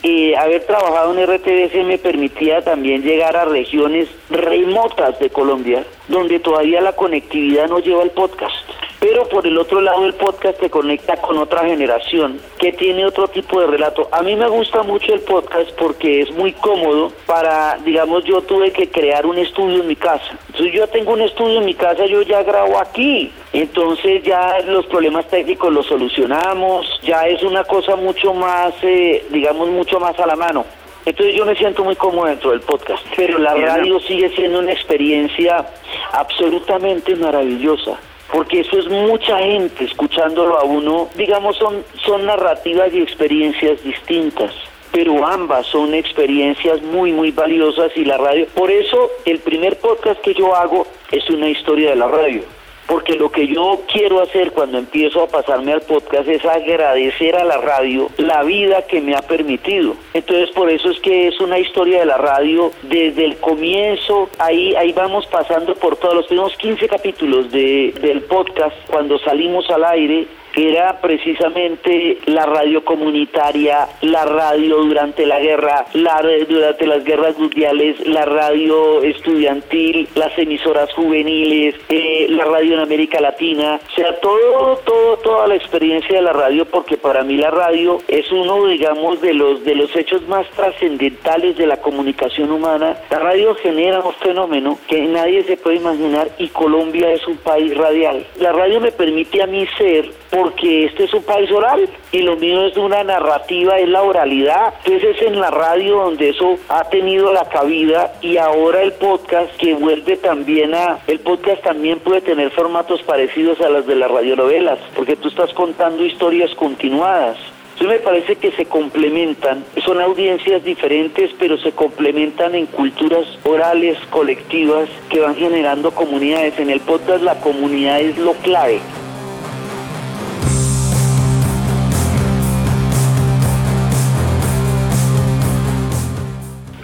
Y 0.02 0.32
haber 0.32 0.64
trabajado 0.64 1.12
en 1.12 1.26
RTBC 1.26 1.84
me 1.84 1.98
permitía 1.98 2.62
también 2.62 3.02
llegar 3.02 3.36
a 3.36 3.44
regiones 3.44 4.08
remotas 4.30 5.20
de 5.20 5.28
Colombia, 5.28 5.84
donde 6.08 6.40
todavía 6.40 6.80
la 6.80 6.96
conectividad 6.96 7.68
no 7.68 7.78
lleva 7.78 8.02
el 8.02 8.12
podcast. 8.12 8.71
Pero 9.02 9.28
por 9.28 9.44
el 9.44 9.58
otro 9.58 9.80
lado 9.80 10.06
el 10.06 10.14
podcast 10.14 10.60
te 10.60 10.70
conecta 10.70 11.16
con 11.16 11.36
otra 11.36 11.64
generación 11.64 12.40
que 12.56 12.72
tiene 12.72 13.04
otro 13.04 13.26
tipo 13.26 13.60
de 13.60 13.66
relato. 13.66 14.08
A 14.12 14.22
mí 14.22 14.36
me 14.36 14.46
gusta 14.46 14.84
mucho 14.84 15.12
el 15.12 15.22
podcast 15.22 15.72
porque 15.72 16.20
es 16.20 16.30
muy 16.30 16.52
cómodo 16.52 17.10
para, 17.26 17.78
digamos, 17.84 18.22
yo 18.24 18.42
tuve 18.42 18.70
que 18.70 18.88
crear 18.88 19.26
un 19.26 19.38
estudio 19.38 19.80
en 19.80 19.88
mi 19.88 19.96
casa. 19.96 20.38
Entonces 20.46 20.72
yo 20.72 20.86
tengo 20.86 21.14
un 21.14 21.22
estudio 21.22 21.58
en 21.58 21.64
mi 21.64 21.74
casa, 21.74 22.06
yo 22.06 22.22
ya 22.22 22.44
grabo 22.44 22.78
aquí. 22.78 23.32
Entonces 23.52 24.22
ya 24.22 24.60
los 24.68 24.86
problemas 24.86 25.26
técnicos 25.26 25.72
los 25.72 25.86
solucionamos, 25.86 26.86
ya 27.02 27.26
es 27.26 27.42
una 27.42 27.64
cosa 27.64 27.96
mucho 27.96 28.32
más, 28.32 28.72
eh, 28.82 29.26
digamos, 29.30 29.68
mucho 29.68 29.98
más 29.98 30.16
a 30.20 30.28
la 30.28 30.36
mano. 30.36 30.64
Entonces 31.04 31.34
yo 31.34 31.44
me 31.44 31.56
siento 31.56 31.82
muy 31.82 31.96
cómodo 31.96 32.26
dentro 32.26 32.52
del 32.52 32.60
podcast, 32.60 33.04
pero 33.16 33.38
la 33.38 33.52
radio 33.52 33.98
sigue 33.98 34.28
siendo 34.36 34.60
una 34.60 34.70
experiencia 34.70 35.66
absolutamente 36.12 37.16
maravillosa 37.16 37.98
porque 38.32 38.60
eso 38.60 38.78
es 38.78 38.88
mucha 38.88 39.38
gente 39.38 39.84
escuchándolo 39.84 40.58
a 40.58 40.64
uno, 40.64 41.08
digamos, 41.16 41.56
son, 41.56 41.84
son 42.04 42.26
narrativas 42.26 42.92
y 42.92 43.00
experiencias 43.02 43.82
distintas 43.84 44.52
pero 44.90 45.26
ambas 45.26 45.66
son 45.68 45.94
experiencias 45.94 46.82
muy, 46.82 47.12
muy 47.12 47.30
valiosas 47.30 47.90
y 47.96 48.04
la 48.04 48.18
radio. 48.18 48.46
Por 48.54 48.70
eso 48.70 49.10
el 49.24 49.38
primer 49.38 49.78
podcast 49.78 50.20
que 50.20 50.34
yo 50.34 50.54
hago 50.54 50.86
es 51.10 51.30
una 51.30 51.48
historia 51.48 51.90
de 51.90 51.96
la 51.96 52.08
radio 52.08 52.42
porque 52.86 53.14
lo 53.14 53.30
que 53.30 53.46
yo 53.46 53.80
quiero 53.90 54.20
hacer 54.20 54.52
cuando 54.52 54.78
empiezo 54.78 55.22
a 55.22 55.28
pasarme 55.28 55.72
al 55.72 55.82
podcast 55.82 56.28
es 56.28 56.44
agradecer 56.44 57.36
a 57.36 57.44
la 57.44 57.58
radio 57.58 58.10
la 58.18 58.42
vida 58.42 58.82
que 58.82 59.00
me 59.00 59.14
ha 59.14 59.22
permitido. 59.22 59.94
Entonces 60.14 60.50
por 60.50 60.70
eso 60.70 60.90
es 60.90 61.00
que 61.00 61.28
es 61.28 61.40
una 61.40 61.58
historia 61.58 62.00
de 62.00 62.06
la 62.06 62.18
radio 62.18 62.72
desde 62.82 63.24
el 63.24 63.36
comienzo, 63.36 64.28
ahí, 64.38 64.74
ahí 64.74 64.92
vamos 64.92 65.26
pasando 65.26 65.74
por 65.74 65.96
todos 65.96 66.14
los 66.14 66.26
primeros 66.26 66.56
15 66.56 66.88
capítulos 66.88 67.50
de, 67.50 67.94
del 68.00 68.22
podcast 68.22 68.76
cuando 68.88 69.18
salimos 69.18 69.68
al 69.70 69.84
aire 69.84 70.26
era 70.56 71.00
precisamente 71.00 72.18
la 72.26 72.46
radio 72.46 72.84
comunitaria, 72.84 73.88
la 74.02 74.24
radio 74.24 74.78
durante 74.84 75.26
la 75.26 75.40
guerra, 75.40 75.86
la, 75.94 76.22
durante 76.48 76.86
las 76.86 77.04
guerras 77.04 77.38
mundiales, 77.38 78.06
la 78.06 78.24
radio 78.24 79.02
estudiantil, 79.02 80.08
las 80.14 80.36
emisoras 80.38 80.92
juveniles, 80.92 81.74
eh, 81.88 82.26
la 82.30 82.44
radio 82.44 82.74
en 82.74 82.80
América 82.80 83.20
Latina, 83.20 83.80
o 83.84 83.94
sea, 83.94 84.18
todo, 84.20 84.76
todo, 84.84 85.16
toda 85.18 85.46
la 85.46 85.54
experiencia 85.54 86.16
de 86.16 86.22
la 86.22 86.32
radio, 86.32 86.64
porque 86.66 86.96
para 86.96 87.22
mí 87.22 87.36
la 87.36 87.50
radio 87.50 88.00
es 88.08 88.30
uno, 88.30 88.66
digamos, 88.66 89.20
de 89.20 89.34
los, 89.34 89.64
de 89.64 89.74
los 89.74 89.94
hechos 89.96 90.26
más 90.28 90.48
trascendentales 90.50 91.56
de 91.56 91.66
la 91.66 91.78
comunicación 91.78 92.50
humana. 92.50 92.96
La 93.10 93.18
radio 93.18 93.54
genera 93.56 94.00
un 94.00 94.12
fenómeno 94.14 94.78
que 94.86 95.02
nadie 95.02 95.42
se 95.44 95.56
puede 95.56 95.76
imaginar 95.76 96.28
y 96.38 96.48
Colombia 96.48 97.12
es 97.12 97.26
un 97.26 97.36
país 97.38 97.76
radial. 97.76 98.26
La 98.38 98.52
radio 98.52 98.80
me 98.80 98.92
permite 98.92 99.42
a 99.42 99.46
mí 99.46 99.66
ser 99.78 100.10
porque 100.42 100.86
este 100.86 101.04
es 101.04 101.14
un 101.14 101.22
país 101.22 101.48
oral 101.52 101.88
y 102.10 102.18
lo 102.18 102.34
mío 102.34 102.66
es 102.66 102.76
una 102.76 103.04
narrativa, 103.04 103.78
es 103.78 103.88
la 103.88 104.02
oralidad. 104.02 104.74
Entonces 104.84 105.16
es 105.16 105.22
en 105.28 105.38
la 105.38 105.52
radio 105.52 105.98
donde 105.98 106.30
eso 106.30 106.56
ha 106.68 106.82
tenido 106.88 107.32
la 107.32 107.48
cabida 107.48 108.12
y 108.20 108.38
ahora 108.38 108.82
el 108.82 108.92
podcast 108.94 109.54
que 109.56 109.74
vuelve 109.74 110.16
también 110.16 110.74
a... 110.74 110.98
El 111.06 111.20
podcast 111.20 111.62
también 111.62 112.00
puede 112.00 112.22
tener 112.22 112.50
formatos 112.50 113.02
parecidos 113.02 113.60
a 113.60 113.70
las 113.70 113.86
de 113.86 113.94
las 113.94 114.10
radionovelas, 114.10 114.80
porque 114.96 115.14
tú 115.14 115.28
estás 115.28 115.52
contando 115.54 116.04
historias 116.04 116.52
continuadas. 116.56 117.38
Entonces 117.74 118.00
me 118.00 118.04
parece 118.04 118.36
que 118.36 118.50
se 118.50 118.66
complementan, 118.66 119.64
son 119.84 120.00
audiencias 120.00 120.64
diferentes, 120.64 121.30
pero 121.38 121.56
se 121.58 121.70
complementan 121.70 122.56
en 122.56 122.66
culturas 122.66 123.26
orales, 123.44 123.96
colectivas, 124.10 124.88
que 125.08 125.20
van 125.20 125.36
generando 125.36 125.92
comunidades. 125.92 126.58
En 126.58 126.70
el 126.70 126.80
podcast 126.80 127.22
la 127.22 127.38
comunidad 127.40 128.00
es 128.00 128.18
lo 128.18 128.32
clave. 128.34 128.80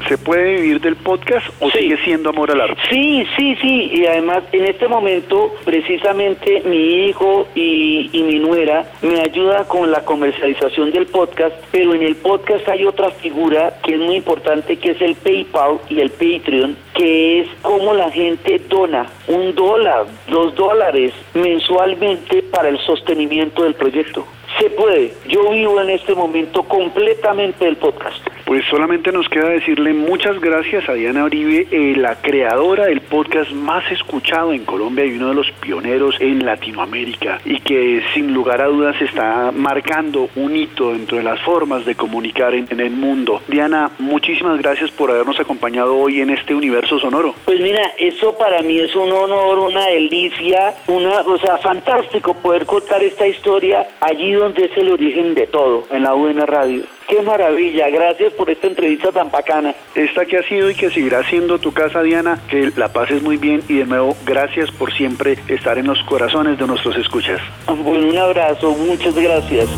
¿Se 0.09 0.17
puede 0.17 0.63
vivir 0.63 0.81
del 0.81 0.97
podcast 0.97 1.47
o 1.61 1.71
sigue 1.71 1.99
siendo 2.03 2.31
amor 2.31 2.51
al 2.51 2.63
arte? 2.63 2.81
Sí, 2.89 3.27
sí, 3.37 3.55
sí. 3.61 3.91
Y 3.93 4.07
además, 4.07 4.43
en 4.53 4.65
este 4.65 4.89
momento, 4.89 5.55
precisamente 5.67 6.63
mi 6.65 7.07
hijo 7.07 7.47
y, 7.55 8.09
y 8.11 8.23
mi 8.23 8.39
nuera 8.39 8.91
me 9.03 9.21
ayuda 9.21 9.69
con 9.69 9.91
la 9.91 10.07
comercialización 10.07 10.93
del 10.93 11.07
podcast, 11.07 11.55
pero 11.71 11.93
en 11.93 12.03
el 12.03 12.17
podcast 12.17 12.67
hay 12.71 12.87
otra 12.87 13.11
figura 13.11 13.79
que 13.85 13.97
es 13.97 14.01
muy 14.01 14.17
importante, 14.17 14.79
que 14.79 14.93
es 14.93 15.03
el 15.03 15.15
PayPal 15.15 15.79
y 15.91 16.01
el 16.01 16.09
Patreon, 16.09 16.75
que 16.95 17.41
es 17.41 17.49
cómo 17.61 17.93
la 17.93 18.11
gente 18.11 18.63
dona 18.67 19.07
un 19.27 19.55
dólar, 19.55 20.07
dos 20.31 20.55
dólares 20.55 21.13
mensualmente 21.35 22.43
para 22.45 22.71
el 22.71 22.79
sostenimiento 22.79 23.63
del 23.63 23.75
proyecto. 23.75 24.25
Se 24.59 24.71
puede. 24.71 25.13
Yo 25.29 25.51
vivo 25.51 25.81
en 25.81 25.91
este 25.91 26.15
momento 26.15 26.65
completamente 26.65 27.65
del 27.65 27.77
podcast. 27.77 28.27
Pues 28.45 28.65
solamente 28.71 29.13
nos 29.13 29.29
queda 29.29 29.51
decirle 29.51 29.93
muchas 29.93 30.41
gracias 30.41 30.89
a 30.89 30.95
Diana 30.95 31.25
Uribe, 31.25 31.69
eh, 31.71 31.95
la 31.97 32.17
creadora 32.17 32.87
del 32.87 33.03
podcast 33.03 33.53
más 33.53 33.85
escuchado 33.93 34.53
en 34.55 34.65
Colombia 34.65 35.05
y 35.05 35.13
uno 35.13 35.29
de 35.29 35.35
los 35.35 35.51
pioneros 35.61 36.17
en 36.19 36.45
Latinoamérica 36.47 37.41
y 37.45 37.61
que 37.61 38.03
sin 38.15 38.33
lugar 38.33 38.63
a 38.63 38.67
dudas 38.69 39.01
está 39.03 39.53
marcando 39.53 40.31
un 40.35 40.57
hito 40.57 40.93
dentro 40.93 41.19
de 41.19 41.25
las 41.25 41.39
formas 41.43 41.85
de 41.85 41.95
comunicar 41.95 42.55
en, 42.55 42.67
en 42.71 42.81
el 42.81 42.91
mundo. 42.91 43.43
Diana, 43.49 43.91
muchísimas 43.99 44.59
gracias 44.59 44.91
por 44.93 45.11
habernos 45.11 45.39
acompañado 45.39 45.97
hoy 45.97 46.23
en 46.23 46.31
este 46.31 46.55
universo 46.55 46.99
sonoro. 46.99 47.35
Pues 47.45 47.61
mira, 47.61 47.83
eso 47.99 48.37
para 48.39 48.63
mí 48.63 48.79
es 48.79 48.97
un 48.97 49.13
honor, 49.13 49.59
una 49.59 49.87
delicia, 49.89 50.75
una 50.87 51.23
cosa 51.23 51.59
fantástico 51.59 52.33
poder 52.35 52.65
contar 52.65 53.03
esta 53.03 53.27
historia 53.27 53.87
allí 54.01 54.33
donde 54.33 54.48
es 54.57 54.77
el 54.77 54.91
origen 54.91 55.35
de 55.35 55.47
todo, 55.47 55.87
en 55.91 56.03
la 56.03 56.13
buena 56.13 56.47
radio. 56.47 56.83
Qué 57.09 57.23
maravilla, 57.23 57.89
gracias 57.91 58.33
por 58.35 58.51
esta 58.51 58.67
entrevista 58.67 59.13
tan 59.13 59.31
bacana. 59.31 59.75
Esta 59.95 60.27
que 60.27 60.39
ha 60.39 60.43
sido 60.43 60.71
y 60.71 60.75
que 60.75 60.91
seguirá 60.91 61.23
siendo 61.25 61.59
tu 61.59 61.73
casa, 61.73 62.03
Diana, 62.03 62.41
que 62.49 62.71
la 62.77 62.93
pases 62.93 63.23
muy 63.23 63.37
bien 63.37 63.63
y 63.69 63.79
de 63.79 63.87
nuevo 63.87 64.17
gracias 64.25 64.71
por 64.71 64.93
siempre 64.93 65.39
estar 65.49 65.79
en 65.79 65.87
los 65.87 66.03
corazones 66.05 66.59
de 66.59 66.67
nuestros 66.67 66.97
escuchas. 66.97 67.41
Bueno, 67.67 68.09
un 68.09 68.19
abrazo, 68.19 68.73
muchas 68.73 69.15
gracias. 69.15 69.69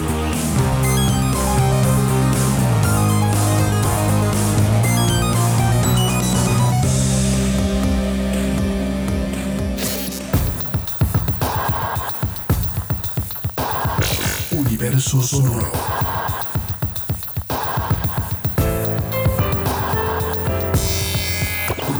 Universo 15.00 15.22
Sonoro. 15.22 15.72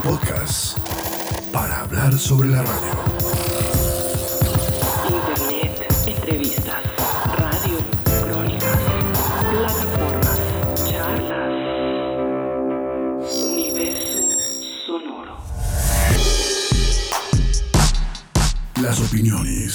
Podcast 0.03 0.79
para 1.51 1.81
hablar 1.81 2.19
sobre 2.19 2.51
la 2.51 2.63
radio. 2.63 3.00